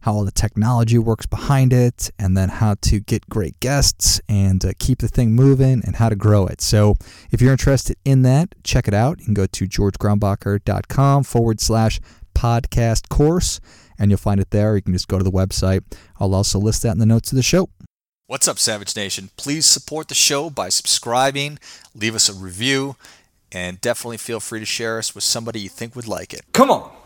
how 0.00 0.14
all 0.14 0.24
the 0.24 0.30
technology 0.30 0.98
works 0.98 1.26
behind 1.26 1.72
it, 1.72 2.10
and 2.18 2.36
then 2.36 2.48
how 2.48 2.74
to 2.82 3.00
get 3.00 3.28
great 3.28 3.58
guests 3.60 4.20
and 4.28 4.64
uh, 4.64 4.72
keep 4.78 4.98
the 4.98 5.08
thing 5.08 5.32
moving 5.32 5.82
and 5.84 5.96
how 5.96 6.08
to 6.08 6.16
grow 6.16 6.46
it. 6.46 6.60
So, 6.60 6.96
if 7.30 7.40
you're 7.40 7.52
interested 7.52 7.96
in 8.04 8.22
that, 8.22 8.54
check 8.64 8.88
it 8.88 8.94
out. 8.94 9.18
You 9.20 9.26
can 9.26 9.34
go 9.34 9.46
to 9.46 9.66
georgegrumbacher.com 9.66 11.24
forward 11.24 11.60
slash 11.60 12.00
podcast 12.34 13.08
course, 13.08 13.60
and 13.98 14.10
you'll 14.10 14.18
find 14.18 14.40
it 14.40 14.50
there. 14.50 14.76
You 14.76 14.82
can 14.82 14.92
just 14.92 15.08
go 15.08 15.18
to 15.18 15.24
the 15.24 15.30
website. 15.30 15.82
I'll 16.18 16.34
also 16.34 16.58
list 16.58 16.82
that 16.82 16.92
in 16.92 16.98
the 16.98 17.06
notes 17.06 17.32
of 17.32 17.36
the 17.36 17.42
show. 17.42 17.68
What's 18.26 18.46
up, 18.46 18.58
Savage 18.58 18.94
Nation? 18.94 19.30
Please 19.36 19.66
support 19.66 20.08
the 20.08 20.14
show 20.14 20.50
by 20.50 20.68
subscribing, 20.68 21.58
leave 21.94 22.14
us 22.14 22.28
a 22.28 22.32
review 22.32 22.94
and 23.52 23.80
definitely 23.80 24.16
feel 24.16 24.40
free 24.40 24.60
to 24.60 24.66
share 24.66 24.98
us 24.98 25.14
with 25.14 25.24
somebody 25.24 25.60
you 25.60 25.68
think 25.68 25.96
would 25.96 26.08
like 26.08 26.32
it. 26.32 26.42
Come 26.52 26.70
on. 26.70 26.99